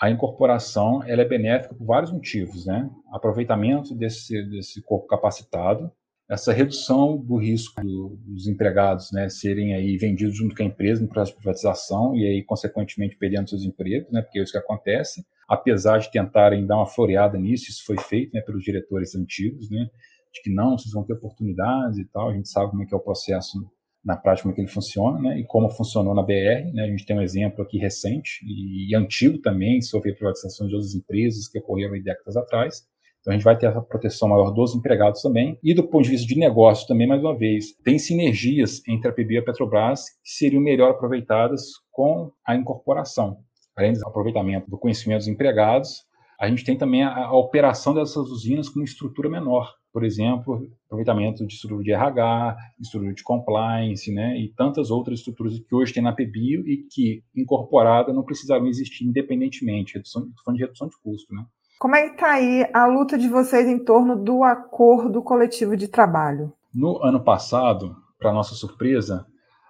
a 0.00 0.10
incorporação 0.10 1.02
ela 1.04 1.22
é 1.22 1.24
benéfica 1.24 1.74
por 1.74 1.86
vários 1.86 2.12
motivos, 2.12 2.66
né? 2.66 2.88
Aproveitamento 3.12 3.94
desse, 3.94 4.42
desse 4.50 4.82
corpo 4.82 5.06
capacitado, 5.06 5.90
essa 6.28 6.52
redução 6.52 7.16
do 7.16 7.36
risco 7.36 7.80
dos 7.84 8.48
empregados 8.48 9.12
né, 9.12 9.28
serem 9.28 9.74
aí 9.74 9.96
vendidos 9.96 10.36
junto 10.36 10.56
com 10.56 10.62
a 10.62 10.66
empresa 10.66 11.00
no 11.00 11.08
processo 11.08 11.32
de 11.32 11.42
privatização 11.42 12.16
e 12.16 12.26
aí, 12.26 12.42
consequentemente, 12.42 13.16
perdendo 13.16 13.48
seus 13.48 13.62
empregos, 13.62 14.10
né, 14.10 14.22
porque 14.22 14.40
é 14.40 14.42
isso 14.42 14.52
que 14.52 14.58
acontece. 14.58 15.24
Apesar 15.48 15.98
de 15.98 16.10
tentarem 16.10 16.66
dar 16.66 16.76
uma 16.76 16.86
floreada 16.86 17.38
nisso, 17.38 17.70
isso 17.70 17.84
foi 17.84 17.96
feito 17.98 18.34
né, 18.34 18.40
pelos 18.40 18.64
diretores 18.64 19.14
antigos, 19.14 19.70
né, 19.70 19.88
de 20.32 20.42
que 20.42 20.50
não, 20.50 20.76
vocês 20.76 20.92
vão 20.92 21.04
ter 21.04 21.12
oportunidades 21.12 21.98
e 21.98 22.04
tal. 22.06 22.30
A 22.30 22.34
gente 22.34 22.48
sabe 22.48 22.70
como 22.70 22.82
é 22.82 22.86
que 22.86 22.94
é 22.94 22.96
o 22.96 23.00
processo 23.00 23.58
na 24.04 24.16
prática, 24.16 24.42
como 24.42 24.52
é 24.52 24.54
que 24.54 24.60
ele 24.60 24.68
funciona, 24.68 25.18
né? 25.18 25.40
E 25.40 25.44
como 25.44 25.68
funcionou 25.68 26.14
na 26.14 26.22
BR, 26.22 26.72
né? 26.72 26.84
A 26.84 26.86
gente 26.86 27.04
tem 27.04 27.16
um 27.16 27.22
exemplo 27.22 27.62
aqui 27.62 27.76
recente 27.76 28.40
e, 28.44 28.90
e 28.90 28.94
antigo 28.94 29.38
também 29.38 29.82
sobre 29.82 30.14
privatização 30.14 30.68
de 30.68 30.74
outras 30.74 30.94
empresas 30.94 31.48
que 31.48 31.58
ocorreram 31.58 32.00
décadas 32.00 32.36
atrás. 32.36 32.86
Então 33.26 33.34
a 33.34 33.36
gente 33.36 33.44
vai 33.44 33.58
ter 33.58 33.66
essa 33.66 33.82
proteção 33.82 34.28
maior 34.28 34.52
dos 34.52 34.72
empregados 34.72 35.20
também. 35.20 35.58
E 35.60 35.74
do 35.74 35.82
ponto 35.82 36.04
de 36.04 36.10
vista 36.10 36.28
de 36.28 36.38
negócio 36.38 36.86
também, 36.86 37.08
mais 37.08 37.20
uma 37.20 37.36
vez, 37.36 37.72
tem 37.82 37.98
sinergias 37.98 38.80
entre 38.86 39.08
a 39.08 39.12
PB 39.12 39.34
e 39.34 39.38
a 39.38 39.42
Petrobras 39.42 40.04
que 40.22 40.30
seriam 40.30 40.62
melhor 40.62 40.92
aproveitadas 40.92 41.62
com 41.90 42.30
a 42.46 42.54
incorporação. 42.54 43.38
Além 43.76 43.94
do 43.94 44.06
aproveitamento 44.06 44.70
do 44.70 44.78
conhecimento 44.78 45.18
dos 45.18 45.28
empregados, 45.28 46.04
a 46.40 46.48
gente 46.48 46.64
tem 46.64 46.78
também 46.78 47.02
a, 47.02 47.24
a 47.24 47.36
operação 47.36 47.92
dessas 47.92 48.28
usinas 48.28 48.68
com 48.68 48.80
estrutura 48.80 49.28
menor 49.28 49.74
por 49.96 50.04
exemplo, 50.04 50.70
aproveitamento 50.84 51.46
de 51.46 51.54
estrutura 51.54 51.82
de 51.82 51.90
RH, 51.90 52.54
estrutura 52.78 53.14
de 53.14 53.22
compliance, 53.22 54.12
né, 54.12 54.38
e 54.38 54.52
tantas 54.52 54.90
outras 54.90 55.20
estruturas 55.20 55.58
que 55.58 55.74
hoje 55.74 55.94
tem 55.94 56.02
na 56.02 56.12
PBio 56.12 56.68
e 56.68 56.86
que, 56.92 57.24
incorporada, 57.34 58.12
não 58.12 58.22
precisariam 58.22 58.66
existir 58.66 59.06
independentemente, 59.06 59.94
redução, 59.94 60.28
de 60.52 60.60
redução 60.60 60.86
de 60.88 60.96
custo, 61.02 61.34
né. 61.34 61.46
Como 61.78 61.94
é 61.94 62.08
que 62.08 62.14
está 62.14 62.32
aí 62.32 62.66
a 62.72 62.86
luta 62.86 63.18
de 63.18 63.28
vocês 63.28 63.68
em 63.68 63.78
torno 63.78 64.16
do 64.16 64.42
acordo 64.42 65.22
coletivo 65.22 65.76
de 65.76 65.88
trabalho? 65.88 66.50
No 66.74 67.02
ano 67.02 67.22
passado, 67.22 67.94
para 68.18 68.32
nossa 68.32 68.54
surpresa, 68.54 69.26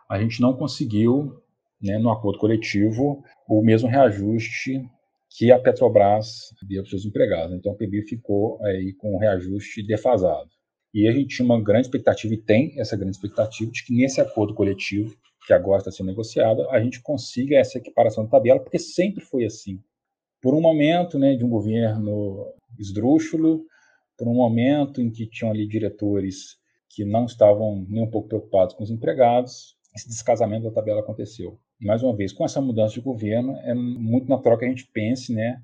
a 0.09 0.21
gente 0.21 0.41
não 0.41 0.57
conseguiu, 0.57 1.43
né, 1.83 1.99
no 1.99 2.11
acordo 2.11 2.39
coletivo, 2.39 3.25
o 3.49 3.61
mesmo 3.61 3.89
reajuste 3.89 4.89
que 5.31 5.51
a 5.51 5.59
Petrobras 5.59 6.55
deu 6.63 6.83
para 6.83 6.85
os 6.85 6.91
seus 6.91 7.05
empregados. 7.05 7.57
Então, 7.57 7.73
a 7.73 7.75
PB 7.75 8.03
ficou 8.03 8.63
aí 8.63 8.93
com 8.95 9.17
um 9.17 9.19
reajuste 9.19 9.85
defasado. 9.85 10.49
E 10.95 11.09
a 11.09 11.13
gente 11.13 11.37
tinha 11.37 11.45
uma 11.45 11.61
grande 11.61 11.89
expectativa, 11.89 12.33
e 12.33 12.39
tem 12.39 12.81
essa 12.81 12.97
grande 12.97 13.17
expectativa, 13.17 13.71
de 13.71 13.85
que 13.85 13.93
nesse 13.93 14.21
acordo 14.21 14.55
coletivo, 14.55 15.13
que 15.45 15.53
agora 15.53 15.79
está 15.79 15.91
sendo 15.91 16.07
negociado, 16.07 16.71
a 16.71 16.81
gente 16.81 17.03
consiga 17.03 17.59
essa 17.59 17.79
equiparação 17.79 18.25
de 18.25 18.31
tabela, 18.31 18.61
porque 18.61 18.79
sempre 18.79 19.23
foi 19.25 19.45
assim. 19.45 19.81
Por 20.47 20.55
um 20.55 20.61
momento 20.61 21.19
né, 21.19 21.35
de 21.35 21.45
um 21.45 21.49
governo 21.49 22.47
esdrúxulo, 22.79 23.65
por 24.17 24.29
um 24.29 24.35
momento 24.35 25.03
em 25.03 25.11
que 25.11 25.27
tinham 25.27 25.51
ali 25.51 25.67
diretores 25.67 26.57
que 26.89 27.05
não 27.05 27.25
estavam 27.25 27.85
nem 27.89 28.05
um 28.05 28.09
pouco 28.09 28.29
preocupados 28.29 28.73
com 28.77 28.85
os 28.85 28.91
empregados, 28.93 29.77
esse 29.93 30.09
descasamento 30.09 30.63
da 30.63 30.71
tabela 30.71 31.01
aconteceu 31.01 31.59
mais 31.81 32.01
uma 32.01 32.15
vez, 32.15 32.33
com 32.33 32.45
essa 32.45 32.61
mudança 32.61 32.95
de 32.95 33.01
governo, 33.01 33.57
é 33.65 33.75
muito 33.75 34.29
natural 34.29 34.57
que 34.57 34.65
a 34.65 34.69
gente 34.69 34.89
pense 34.93 35.35
né, 35.35 35.61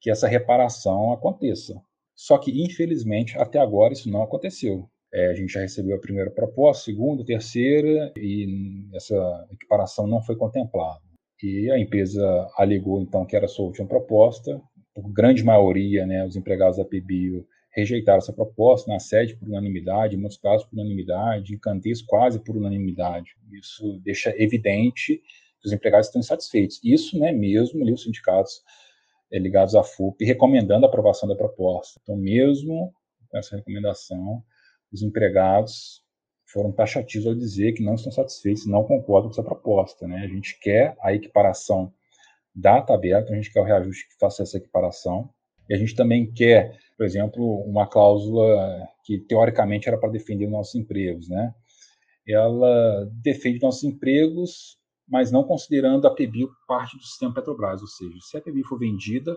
que 0.00 0.10
essa 0.10 0.26
reparação 0.26 1.12
aconteça. 1.12 1.78
Só 2.14 2.38
que, 2.38 2.64
infelizmente, 2.64 3.36
até 3.38 3.58
agora 3.58 3.92
isso 3.92 4.10
não 4.10 4.22
aconteceu. 4.22 4.88
É, 5.12 5.28
a 5.28 5.34
gente 5.34 5.52
já 5.52 5.60
recebeu 5.60 5.94
a 5.94 6.00
primeira 6.00 6.30
proposta, 6.30 6.82
a 6.82 6.84
segunda, 6.86 7.22
a 7.22 7.26
terceira, 7.26 8.14
e 8.16 8.88
essa 8.94 9.46
equiparação 9.52 10.06
não 10.06 10.22
foi 10.22 10.36
contemplada. 10.36 11.05
E 11.42 11.70
a 11.70 11.78
empresa 11.78 12.22
alegou, 12.56 13.00
então, 13.00 13.24
que 13.26 13.36
era 13.36 13.44
a 13.44 13.48
sua 13.48 13.66
última 13.66 13.86
proposta. 13.86 14.60
Por 14.94 15.12
grande 15.12 15.44
maioria, 15.44 16.06
né, 16.06 16.24
os 16.24 16.36
empregados 16.36 16.78
da 16.78 16.84
PBio 16.84 17.46
rejeitaram 17.76 18.18
essa 18.18 18.32
proposta 18.32 18.90
na 18.90 18.98
sede 18.98 19.36
por 19.36 19.46
unanimidade, 19.46 20.16
em 20.16 20.18
muitos 20.18 20.38
casos 20.38 20.66
por 20.66 20.78
unanimidade, 20.78 21.54
em 21.54 21.58
Canteiros 21.58 22.00
quase 22.00 22.42
por 22.42 22.56
unanimidade. 22.56 23.36
Isso 23.52 24.00
deixa 24.02 24.34
evidente 24.42 25.20
que 25.60 25.66
os 25.66 25.72
empregados 25.72 26.06
estão 26.06 26.20
insatisfeitos. 26.20 26.80
Isso, 26.82 27.18
né, 27.18 27.32
mesmo 27.32 27.82
ali, 27.82 27.92
os 27.92 28.02
sindicatos 28.02 28.62
é, 29.30 29.38
ligados 29.38 29.74
à 29.74 29.82
FUP 29.82 30.24
recomendando 30.24 30.86
a 30.86 30.88
aprovação 30.88 31.28
da 31.28 31.36
proposta. 31.36 32.00
Então, 32.02 32.16
mesmo 32.16 32.94
com 33.28 33.36
essa 33.36 33.56
recomendação, 33.56 34.42
os 34.90 35.02
empregados 35.02 36.02
foram 36.56 36.72
taxativos 36.72 37.26
ao 37.26 37.34
dizer 37.34 37.74
que 37.74 37.84
não 37.84 37.96
estão 37.96 38.10
satisfeitos, 38.10 38.66
não 38.66 38.82
concordam 38.82 39.28
com 39.28 39.34
essa 39.34 39.42
proposta. 39.42 40.08
Né? 40.08 40.24
A 40.24 40.26
gente 40.26 40.58
quer 40.58 40.96
a 41.02 41.12
equiparação 41.12 41.92
da 42.54 42.80
tabela, 42.80 43.20
então 43.20 43.34
a 43.34 43.36
gente 43.36 43.52
quer 43.52 43.60
o 43.60 43.64
reajuste 43.64 44.08
que 44.08 44.18
faça 44.18 44.42
essa 44.42 44.56
equiparação, 44.56 45.28
e 45.68 45.74
a 45.74 45.76
gente 45.76 45.94
também 45.94 46.32
quer, 46.32 46.78
por 46.96 47.04
exemplo, 47.04 47.44
uma 47.66 47.86
cláusula 47.86 48.88
que 49.04 49.18
teoricamente 49.18 49.86
era 49.86 49.98
para 49.98 50.08
defender 50.08 50.48
nossos 50.48 50.74
empregos, 50.74 51.28
né? 51.28 51.52
Ela 52.26 53.06
defende 53.22 53.60
nossos 53.60 53.84
empregos, 53.84 54.78
mas 55.06 55.30
não 55.30 55.44
considerando 55.44 56.06
a 56.06 56.14
PBio 56.14 56.48
parte 56.66 56.96
do 56.96 57.02
sistema 57.02 57.34
Petrobras, 57.34 57.82
ou 57.82 57.86
seja, 57.86 58.16
se 58.22 58.38
a 58.38 58.40
PBio 58.40 58.64
for 58.66 58.78
vendida, 58.78 59.36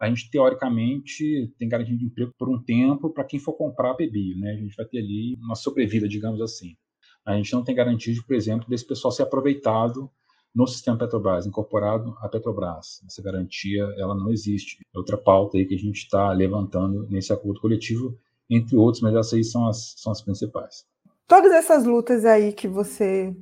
a 0.00 0.08
gente 0.08 0.30
teoricamente 0.30 1.52
tem 1.58 1.68
garantia 1.68 1.96
de 1.96 2.04
emprego 2.04 2.32
por 2.38 2.48
um 2.48 2.62
tempo 2.62 3.10
para 3.10 3.24
quem 3.24 3.38
for 3.38 3.54
comprar 3.54 3.94
PBio, 3.94 4.38
né? 4.38 4.52
A 4.52 4.56
gente 4.56 4.76
vai 4.76 4.86
ter 4.86 4.98
ali 4.98 5.36
uma 5.40 5.54
sobrevida, 5.54 6.08
digamos 6.08 6.40
assim. 6.40 6.76
A 7.24 7.36
gente 7.36 7.52
não 7.52 7.64
tem 7.64 7.74
garantia 7.74 8.12
de, 8.12 8.22
por 8.24 8.34
exemplo, 8.34 8.68
desse 8.68 8.86
pessoal 8.86 9.10
ser 9.10 9.22
aproveitado 9.22 10.10
no 10.54 10.66
sistema 10.66 10.98
Petrobras, 10.98 11.46
incorporado 11.46 12.14
à 12.20 12.28
Petrobras. 12.28 13.02
Essa 13.06 13.22
garantia 13.22 13.82
ela 13.96 14.14
não 14.14 14.30
existe. 14.30 14.78
É 14.94 14.98
outra 14.98 15.16
pauta 15.16 15.56
aí 15.56 15.64
que 15.64 15.74
a 15.74 15.78
gente 15.78 15.96
está 15.96 16.30
levantando 16.32 17.08
nesse 17.08 17.32
acordo 17.32 17.60
coletivo, 17.60 18.16
entre 18.48 18.76
outros, 18.76 19.02
mas 19.02 19.14
essas 19.14 19.34
aí 19.34 19.44
são 19.44 19.66
as, 19.66 19.94
são 19.96 20.12
as 20.12 20.22
principais. 20.22 20.84
Todas 21.26 21.52
essas 21.52 21.84
lutas 21.84 22.24
aí 22.24 22.52
que 22.52 22.68
você 22.68 23.34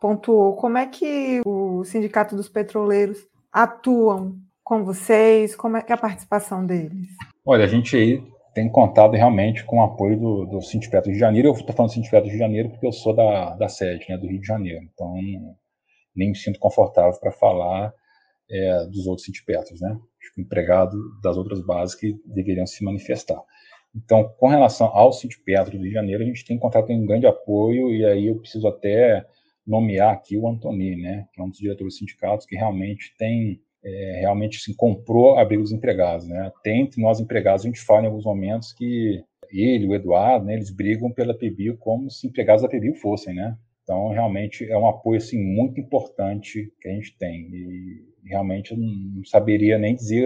pontuou, 0.00 0.56
como 0.56 0.76
é 0.76 0.86
que 0.86 1.40
o 1.46 1.84
Sindicato 1.84 2.34
dos 2.34 2.48
Petroleiros 2.48 3.26
atuam 3.52 4.38
com 4.70 4.84
vocês? 4.84 5.56
Como 5.56 5.76
é 5.76 5.82
que 5.82 5.90
é 5.90 5.96
a 5.96 5.98
participação 5.98 6.64
deles? 6.64 7.08
Olha, 7.44 7.64
a 7.64 7.66
gente 7.66 7.96
aí 7.96 8.22
tem 8.54 8.70
contado 8.70 9.16
realmente 9.16 9.64
com 9.64 9.78
o 9.80 9.82
apoio 9.82 10.16
do, 10.16 10.46
do 10.46 10.62
Sindicato 10.62 11.10
de 11.10 11.18
Janeiro. 11.18 11.48
Eu 11.48 11.54
estou 11.54 11.74
falando 11.74 11.90
do 11.90 11.94
Sindicato 11.94 12.28
de 12.28 12.38
Janeiro 12.38 12.70
porque 12.70 12.86
eu 12.86 12.92
sou 12.92 13.12
da, 13.12 13.56
da 13.56 13.68
sede, 13.68 14.06
né, 14.08 14.16
do 14.16 14.28
Rio 14.28 14.40
de 14.40 14.46
Janeiro. 14.46 14.84
Então, 14.94 15.12
nem 16.14 16.28
me 16.28 16.36
sinto 16.36 16.60
confortável 16.60 17.18
para 17.18 17.32
falar 17.32 17.92
é, 18.48 18.84
dos 18.86 19.08
outros 19.08 19.24
sindicatos, 19.26 19.80
né? 19.80 19.90
Acho 19.90 20.40
empregado 20.40 20.96
das 21.20 21.36
outras 21.36 21.60
bases 21.66 21.96
que 21.96 22.14
deveriam 22.24 22.64
se 22.64 22.84
manifestar. 22.84 23.42
Então, 23.92 24.32
com 24.38 24.46
relação 24.46 24.86
ao 24.86 25.12
Sindicato 25.12 25.72
do 25.72 25.78
Rio 25.78 25.88
de 25.88 25.92
Janeiro, 25.92 26.22
a 26.22 26.26
gente 26.26 26.44
tem 26.44 26.56
encontrado 26.56 26.92
um 26.92 27.06
grande 27.06 27.26
apoio, 27.26 27.92
e 27.92 28.04
aí 28.04 28.28
eu 28.28 28.38
preciso 28.38 28.68
até 28.68 29.26
nomear 29.66 30.14
aqui 30.14 30.36
o 30.36 30.48
Antoni, 30.48 30.94
né, 30.94 31.26
que 31.32 31.40
é 31.40 31.44
um 31.44 31.48
dos 31.48 31.58
diretores 31.58 31.94
dos 31.94 31.98
sindicatos 31.98 32.46
que 32.46 32.54
realmente 32.54 33.12
tem, 33.18 33.60
é, 33.82 34.18
realmente 34.20 34.58
assim, 34.58 34.74
comprou 34.74 35.36
dos 35.44 35.72
empregados, 35.72 36.26
né, 36.26 36.46
até 36.46 36.74
entre 36.74 37.00
nós 37.00 37.20
empregados 37.20 37.64
a 37.64 37.68
gente 37.68 37.80
fala 37.80 38.02
em 38.02 38.06
alguns 38.06 38.24
momentos 38.24 38.72
que 38.72 39.22
ele, 39.50 39.86
o 39.86 39.94
Eduardo, 39.94 40.46
né, 40.46 40.54
eles 40.54 40.70
brigam 40.70 41.10
pela 41.10 41.36
PBio 41.36 41.76
como 41.78 42.10
se 42.10 42.26
empregados 42.26 42.62
da 42.62 42.68
PBio 42.68 42.94
fossem, 42.94 43.34
né, 43.34 43.56
então, 43.90 44.10
realmente 44.10 44.64
é 44.70 44.78
um 44.78 44.86
apoio 44.86 45.18
assim 45.18 45.42
muito 45.42 45.80
importante 45.80 46.72
que 46.80 46.88
a 46.88 46.92
gente 46.92 47.18
tem. 47.18 47.48
E 47.52 48.04
realmente 48.24 48.70
eu 48.70 48.78
não 48.78 49.24
saberia 49.24 49.78
nem 49.78 49.96
dizer 49.96 50.24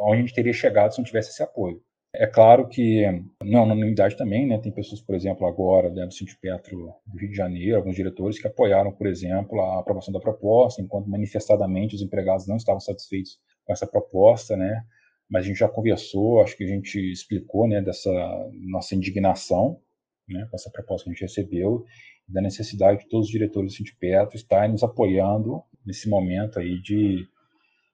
onde 0.00 0.16
a 0.16 0.20
gente 0.20 0.34
teria 0.34 0.52
chegado 0.52 0.90
se 0.90 0.98
não 0.98 1.04
tivesse 1.04 1.30
esse 1.30 1.40
apoio. 1.40 1.80
É 2.16 2.28
claro 2.28 2.68
que 2.68 3.02
não 3.42 3.58
é 3.58 3.62
unanimidade 3.62 4.16
também, 4.16 4.46
né? 4.46 4.56
Tem 4.58 4.70
pessoas, 4.70 5.00
por 5.00 5.16
exemplo, 5.16 5.46
agora 5.48 5.90
dentro 5.90 6.10
do 6.10 6.14
Cinti 6.14 6.38
Petro 6.38 6.94
do 7.04 7.18
Rio 7.18 7.30
de 7.30 7.36
Janeiro, 7.36 7.76
alguns 7.76 7.96
diretores 7.96 8.38
que 8.38 8.46
apoiaram, 8.46 8.92
por 8.92 9.08
exemplo, 9.08 9.60
a 9.60 9.80
aprovação 9.80 10.12
da 10.12 10.20
proposta, 10.20 10.80
enquanto 10.80 11.10
manifestadamente 11.10 11.96
os 11.96 12.02
empregados 12.02 12.46
não 12.46 12.56
estavam 12.56 12.78
satisfeitos 12.78 13.40
com 13.64 13.72
essa 13.72 13.84
proposta, 13.84 14.56
né? 14.56 14.84
Mas 15.28 15.44
a 15.44 15.48
gente 15.48 15.58
já 15.58 15.68
conversou, 15.68 16.40
acho 16.40 16.56
que 16.56 16.62
a 16.62 16.68
gente 16.68 17.00
explicou, 17.10 17.66
né, 17.66 17.82
dessa 17.82 18.12
nossa 18.52 18.94
indignação, 18.94 19.80
né, 20.28 20.46
com 20.48 20.56
essa 20.56 20.70
proposta 20.70 21.04
que 21.04 21.10
a 21.10 21.12
gente 21.14 21.22
recebeu, 21.22 21.84
da 22.28 22.40
necessidade 22.40 23.00
de 23.00 23.08
todos 23.08 23.26
os 23.26 23.32
diretores 23.32 23.72
do 23.72 23.76
Cinti 23.76 23.96
Petro 23.98 24.36
estarem 24.36 24.70
nos 24.70 24.84
apoiando 24.84 25.62
nesse 25.84 26.08
momento 26.08 26.60
aí 26.60 26.80
de 26.80 27.26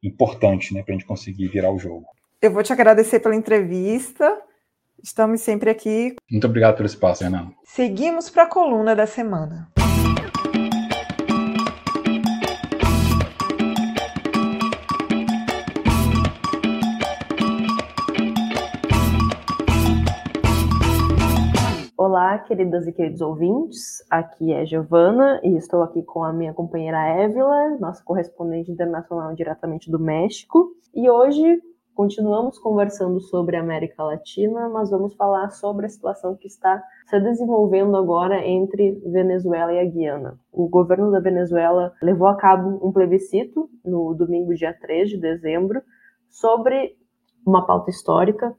importante, 0.03 0.75
né, 0.75 0.83
para 0.83 0.95
a 0.95 0.99
gente 0.99 1.07
conseguir 1.07 1.49
virar 1.49 1.73
o 1.73 1.79
jogo. 1.79 2.07
Eu 2.43 2.51
vou 2.51 2.63
te 2.63 2.73
agradecer 2.73 3.21
pela 3.21 3.37
entrevista. 3.37 4.41
Estamos 5.05 5.43
sempre 5.43 5.69
aqui. 5.69 6.17
Muito 6.31 6.47
obrigado 6.47 6.75
pelo 6.75 6.87
espaço, 6.87 7.23
Renan. 7.23 7.53
Seguimos 7.65 8.31
para 8.31 8.45
a 8.45 8.47
coluna 8.47 8.97
da 8.97 9.05
semana. 9.05 9.69
Olá, 21.95 22.39
queridas 22.39 22.87
e 22.87 22.93
queridos 22.93 23.21
ouvintes. 23.21 24.03
Aqui 24.09 24.55
é 24.55 24.65
Giovana 24.65 25.43
e 25.45 25.59
estou 25.59 25.83
aqui 25.83 26.03
com 26.03 26.25
a 26.25 26.33
minha 26.33 26.55
companheira 26.55 27.07
Évila, 27.07 27.77
nossa 27.79 28.03
correspondente 28.03 28.71
internacional 28.71 29.35
diretamente 29.35 29.91
do 29.91 29.99
México. 29.99 30.75
E 30.95 31.11
hoje 31.11 31.61
continuamos 32.01 32.59
conversando 32.59 33.21
sobre 33.21 33.59
a 33.59 33.61
América 33.61 34.03
Latina, 34.03 34.71
mas 34.71 34.89
vamos 34.89 35.15
falar 35.17 35.51
sobre 35.51 35.85
a 35.85 35.89
situação 35.91 36.35
que 36.35 36.47
está 36.47 36.83
se 37.05 37.21
desenvolvendo 37.21 37.95
agora 37.95 38.43
entre 38.43 38.93
Venezuela 39.05 39.71
e 39.71 39.81
a 39.81 39.85
Guiana. 39.85 40.39
O 40.51 40.67
governo 40.67 41.11
da 41.11 41.21
Venezuela 41.21 41.93
levou 42.01 42.27
a 42.27 42.35
cabo 42.35 42.81
um 42.83 42.91
plebiscito 42.91 43.69
no 43.85 44.15
domingo, 44.15 44.55
dia 44.55 44.73
3 44.73 45.11
de 45.11 45.19
dezembro, 45.19 45.83
sobre 46.31 46.97
uma 47.47 47.67
pauta 47.67 47.91
histórica 47.91 48.57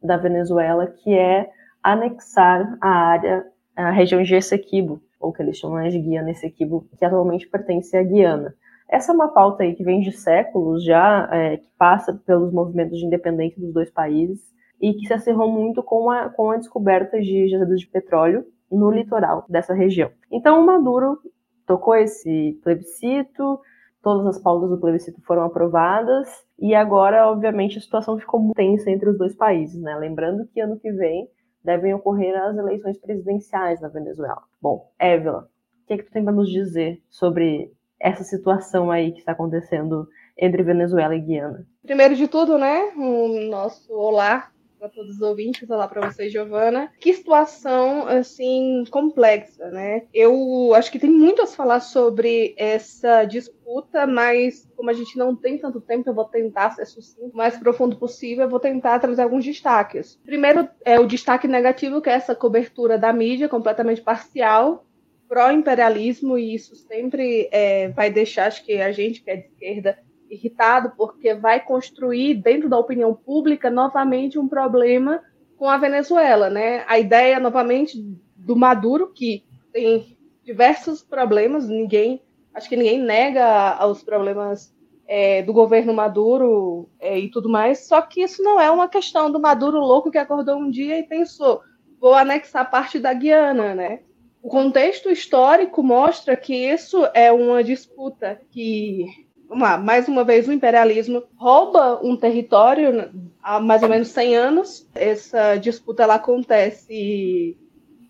da 0.00 0.16
Venezuela 0.16 0.86
que 0.86 1.12
é 1.12 1.50
anexar 1.82 2.78
a 2.80 2.88
área, 2.88 3.44
a 3.74 3.90
região 3.90 4.22
de 4.22 4.36
Essequibo, 4.36 5.02
ou 5.18 5.32
que 5.32 5.42
eles 5.42 5.58
chamam 5.58 5.82
de 5.88 5.98
Guiana 5.98 6.30
Essequibo, 6.30 6.86
que 6.96 7.04
atualmente 7.04 7.48
pertence 7.48 7.96
à 7.96 8.04
Guiana. 8.04 8.54
Essa 8.88 9.12
é 9.12 9.14
uma 9.14 9.28
pauta 9.28 9.62
aí 9.62 9.74
que 9.74 9.84
vem 9.84 10.00
de 10.00 10.12
séculos 10.12 10.84
já, 10.84 11.28
é, 11.32 11.56
que 11.56 11.68
passa 11.78 12.12
pelos 12.26 12.52
movimentos 12.52 12.98
de 12.98 13.06
independência 13.06 13.60
dos 13.60 13.72
dois 13.72 13.90
países 13.90 14.52
e 14.80 14.92
que 14.94 15.06
se 15.06 15.14
acerrou 15.14 15.50
muito 15.50 15.82
com 15.82 16.10
a, 16.10 16.28
com 16.28 16.50
a 16.50 16.56
descoberta 16.56 17.20
de 17.20 17.48
jazidas 17.48 17.80
de 17.80 17.86
petróleo 17.86 18.44
no 18.70 18.90
litoral 18.90 19.44
dessa 19.48 19.72
região. 19.72 20.10
Então, 20.30 20.60
o 20.60 20.66
Maduro 20.66 21.18
tocou 21.66 21.96
esse 21.96 22.58
plebiscito, 22.62 23.60
todas 24.02 24.26
as 24.26 24.38
pautas 24.38 24.68
do 24.68 24.78
plebiscito 24.78 25.20
foram 25.22 25.44
aprovadas 25.44 26.28
e 26.58 26.74
agora, 26.74 27.28
obviamente, 27.28 27.78
a 27.78 27.80
situação 27.80 28.18
ficou 28.18 28.38
muito 28.38 28.56
tensa 28.56 28.90
entre 28.90 29.08
os 29.08 29.16
dois 29.16 29.34
países, 29.34 29.80
né? 29.80 29.96
Lembrando 29.96 30.46
que 30.46 30.60
ano 30.60 30.78
que 30.78 30.92
vem 30.92 31.28
devem 31.64 31.94
ocorrer 31.94 32.36
as 32.36 32.56
eleições 32.56 32.98
presidenciais 32.98 33.80
na 33.80 33.88
Venezuela. 33.88 34.42
Bom, 34.60 34.90
Évila, 34.98 35.48
o 35.82 35.86
que, 35.86 35.94
é 35.94 35.96
que 35.96 36.04
tu 36.04 36.12
tem 36.12 36.22
para 36.22 36.32
nos 36.32 36.50
dizer 36.50 37.02
sobre 37.08 37.72
essa 38.00 38.24
situação 38.24 38.90
aí 38.90 39.12
que 39.12 39.18
está 39.18 39.32
acontecendo 39.32 40.08
entre 40.36 40.62
Venezuela 40.62 41.14
e 41.14 41.20
Guiana? 41.20 41.66
Primeiro 41.82 42.14
de 42.14 42.28
tudo, 42.28 42.58
né, 42.58 42.92
o 42.96 43.48
nosso 43.48 43.92
olá 43.92 44.50
para 44.84 44.90
todos 44.90 45.14
os 45.14 45.22
ouvintes, 45.22 45.70
olá 45.70 45.88
para 45.88 46.10
você, 46.10 46.28
Giovana. 46.28 46.90
Que 47.00 47.14
situação 47.14 48.06
assim 48.06 48.84
complexa, 48.90 49.70
né? 49.70 50.02
Eu 50.12 50.74
acho 50.74 50.92
que 50.92 50.98
tem 50.98 51.08
muito 51.08 51.40
a 51.40 51.46
falar 51.46 51.80
sobre 51.80 52.54
essa 52.58 53.24
disputa, 53.24 54.06
mas 54.06 54.68
como 54.76 54.90
a 54.90 54.92
gente 54.92 55.16
não 55.16 55.34
tem 55.34 55.56
tanto 55.56 55.80
tempo, 55.80 56.10
eu 56.10 56.14
vou 56.14 56.26
tentar 56.26 56.72
ser 56.72 56.84
sucinto, 56.84 57.30
o 57.32 57.36
mais 57.36 57.56
profundo 57.56 57.96
possível, 57.96 58.44
eu 58.44 58.50
vou 58.50 58.60
tentar 58.60 58.98
trazer 58.98 59.22
alguns 59.22 59.42
destaques. 59.42 60.20
Primeiro 60.22 60.68
é 60.84 61.00
o 61.00 61.06
destaque 61.06 61.48
negativo, 61.48 62.02
que 62.02 62.10
é 62.10 62.12
essa 62.12 62.34
cobertura 62.34 62.98
da 62.98 63.10
mídia 63.10 63.48
completamente 63.48 64.02
parcial 64.02 64.84
pró-imperialismo, 65.28 66.38
e 66.38 66.54
isso 66.54 66.76
sempre 66.76 67.48
é, 67.50 67.88
vai 67.88 68.10
deixar, 68.10 68.46
acho 68.46 68.64
que 68.64 68.74
a 68.74 68.92
gente 68.92 69.22
que 69.22 69.30
é 69.30 69.36
de 69.36 69.46
esquerda, 69.46 69.98
irritado, 70.30 70.92
porque 70.96 71.34
vai 71.34 71.60
construir 71.60 72.34
dentro 72.34 72.68
da 72.68 72.78
opinião 72.78 73.14
pública 73.14 73.70
novamente 73.70 74.38
um 74.38 74.48
problema 74.48 75.22
com 75.56 75.68
a 75.68 75.76
Venezuela, 75.76 76.50
né? 76.50 76.84
A 76.88 76.98
ideia 76.98 77.38
novamente 77.38 77.98
do 78.36 78.56
Maduro, 78.56 79.12
que 79.12 79.44
tem 79.72 80.16
diversos 80.42 81.02
problemas, 81.02 81.68
ninguém, 81.68 82.22
acho 82.52 82.68
que 82.68 82.76
ninguém 82.76 82.98
nega 82.98 83.86
os 83.86 84.02
problemas 84.02 84.74
é, 85.06 85.42
do 85.42 85.52
governo 85.52 85.94
Maduro 85.94 86.88
é, 86.98 87.18
e 87.18 87.30
tudo 87.30 87.48
mais, 87.48 87.86
só 87.86 88.00
que 88.02 88.22
isso 88.22 88.42
não 88.42 88.60
é 88.60 88.70
uma 88.70 88.88
questão 88.88 89.30
do 89.30 89.40
Maduro 89.40 89.78
louco 89.78 90.10
que 90.10 90.18
acordou 90.18 90.56
um 90.56 90.70
dia 90.70 90.98
e 90.98 91.02
pensou, 91.02 91.60
vou 92.00 92.14
anexar 92.14 92.70
parte 92.70 92.98
da 92.98 93.12
Guiana, 93.12 93.74
né? 93.74 94.00
O 94.44 94.48
contexto 94.50 95.10
histórico 95.10 95.82
mostra 95.82 96.36
que 96.36 96.54
isso 96.54 97.08
é 97.14 97.32
uma 97.32 97.64
disputa 97.64 98.38
que, 98.50 99.06
lá, 99.48 99.78
mais 99.78 100.06
uma 100.06 100.22
vez, 100.22 100.46
o 100.46 100.52
imperialismo 100.52 101.22
rouba 101.34 101.98
um 102.04 102.14
território 102.14 103.10
há 103.42 103.58
mais 103.58 103.82
ou 103.82 103.88
menos 103.88 104.08
100 104.08 104.36
anos. 104.36 104.86
Essa 104.94 105.56
disputa 105.56 106.02
ela 106.02 106.16
acontece 106.16 107.56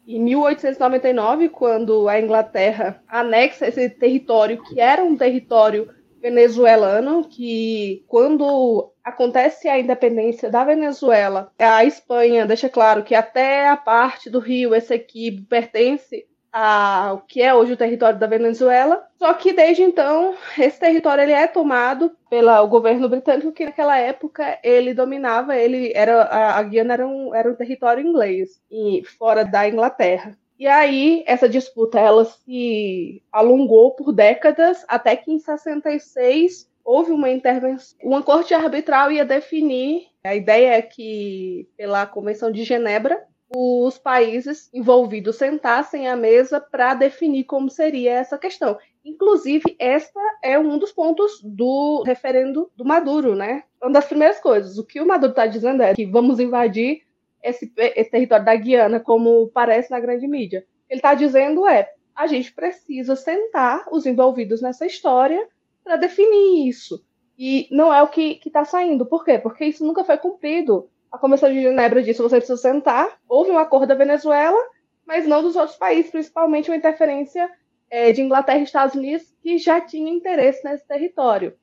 em 0.09 0.21
1899, 0.21 1.51
quando 1.51 2.09
a 2.09 2.21
Inglaterra 2.21 3.01
anexa 3.07 3.69
esse 3.69 3.89
território, 3.89 4.61
que 4.65 4.81
era 4.81 5.05
um 5.05 5.17
território 5.17 5.89
venezuelano, 6.21 7.29
que 7.29 8.03
quando 8.09 8.91
acontece 9.05 9.69
a 9.69 9.79
independência 9.79 10.51
da 10.51 10.65
Venezuela, 10.65 11.53
a 11.59 11.85
Espanha 11.85 12.47
deixa 12.47 12.69
claro 12.69 13.05
que 13.05 13.15
até 13.15 13.69
a 13.69 13.77
parte 13.77 14.31
do 14.31 14.39
rio 14.39 14.75
Essequibo 14.75 15.47
pertence 15.47 16.27
ao 16.51 17.19
que 17.23 17.43
é 17.43 17.53
hoje 17.53 17.73
o 17.73 17.77
território 17.77 18.17
da 18.17 18.29
Venezuela. 18.29 19.05
Só 19.19 19.35
que 19.35 19.53
desde 19.53 19.83
então 19.83 20.35
esse 20.57 20.79
território 20.79 21.23
ele 21.23 21.33
é 21.33 21.49
tomado 21.49 22.17
pelo 22.31 22.67
governo 22.69 23.09
britânico 23.09 23.53
que 23.53 23.65
naquela 23.65 23.99
época 23.99 24.59
ele 24.63 24.95
dominava, 24.95 25.57
ele 25.57 25.93
era 25.95 26.23
a, 26.23 26.59
a 26.59 26.63
Guiana 26.63 26.95
era 26.95 27.07
um, 27.07 27.35
era 27.35 27.51
um 27.51 27.57
território 27.57 28.07
inglês 28.07 28.63
e 28.71 29.03
fora 29.19 29.45
da 29.45 29.69
Inglaterra. 29.69 30.39
E 30.57 30.69
aí, 30.69 31.25
essa 31.27 31.49
disputa 31.49 31.99
ela 31.99 32.25
se 32.25 33.21
alongou 33.33 33.91
por 33.91 34.13
décadas, 34.13 34.85
até 34.87 35.17
que 35.17 35.33
em 35.33 35.39
66 35.41 36.73
houve 36.85 37.13
uma 37.13 37.31
intervenção. 37.31 37.97
Uma 38.03 38.23
corte 38.23 38.53
arbitral 38.53 39.11
ia 39.11 39.25
definir. 39.25 40.09
A 40.25 40.35
ideia 40.35 40.77
é 40.77 40.83
que, 40.83 41.69
pela 41.77 42.07
Convenção 42.07 42.53
de 42.53 42.63
Genebra, 42.65 43.27
os 43.57 43.99
países 43.99 44.69
envolvidos 44.73 45.37
sentassem 45.37 46.09
à 46.09 46.17
mesa 46.17 46.61
para 46.61 46.95
definir 46.95 47.45
como 47.45 47.71
seria 47.71 48.13
essa 48.13 48.37
questão. 48.37 48.79
Inclusive, 49.05 49.77
esta 49.79 50.21
é 50.43 50.59
um 50.59 50.79
dos 50.79 50.93
pontos 50.93 51.41
do 51.43 52.03
referendo 52.07 52.71
do 52.75 52.85
Maduro, 52.85 53.35
né? 53.35 53.63
Uma 53.83 53.93
das 53.93 54.07
primeiras 54.07 54.41
coisas. 54.41 54.79
O 54.79 54.85
que 54.85 55.01
o 55.01 55.07
Maduro 55.07 55.31
está 55.31 55.47
dizendo 55.47 55.83
é 55.83 55.95
que 55.95 56.07
vamos 56.07 56.41
invadir 56.41 57.03
esse, 57.43 57.71
esse 57.77 58.11
território 58.11 58.45
da 58.45 58.57
Guiana, 58.57 58.99
como 58.99 59.49
parece 59.49 59.91
na 59.91 60.01
grande 60.01 60.27
mídia. 60.27 60.67
Ele 60.89 60.99
está 60.99 61.15
dizendo 61.15 61.67
é 61.67 61.91
a 62.15 62.27
gente 62.27 62.53
precisa 62.53 63.17
sentar 63.17 63.85
os 63.91 64.07
envolvidos 64.07 64.63
nessa 64.63 64.87
história 64.87 65.47
para 65.85 65.97
definir 65.97 66.67
isso. 66.67 67.05
E 67.39 67.69
não 67.71 67.93
é 67.93 68.03
o 68.03 68.09
que 68.09 68.41
está 68.45 68.65
saindo. 68.65 69.05
Por 69.05 69.25
quê? 69.25 69.39
Porque 69.39 69.67
isso 69.67 69.85
nunca 69.85 70.03
foi 70.03 70.17
cumprido. 70.17 70.89
A 71.13 71.19
Convenção 71.19 71.53
de 71.53 71.63
Genebra 71.63 72.03
disse 72.03 72.23
você 72.23 72.37
precisa 72.37 72.61
sentar. 72.61 73.19
Houve 73.29 73.51
um 73.51 73.59
acordo 73.59 73.87
da 73.89 73.95
Venezuela, 73.95 74.59
mas 75.07 75.27
não 75.27 75.43
dos 75.43 75.57
outros 75.57 75.77
países, 75.77 76.11
principalmente 76.11 76.71
uma 76.71 76.77
interferência 76.77 77.49
é, 77.91 78.11
de 78.13 78.23
Inglaterra 78.23 78.59
e 78.59 78.65
Estados 78.65 78.95
Unidos, 78.95 79.33
que 79.43 79.59
já 79.59 79.81
tinha 79.81 80.11
interesse 80.11 80.65
nesse 80.65 80.87
território. 80.87 81.55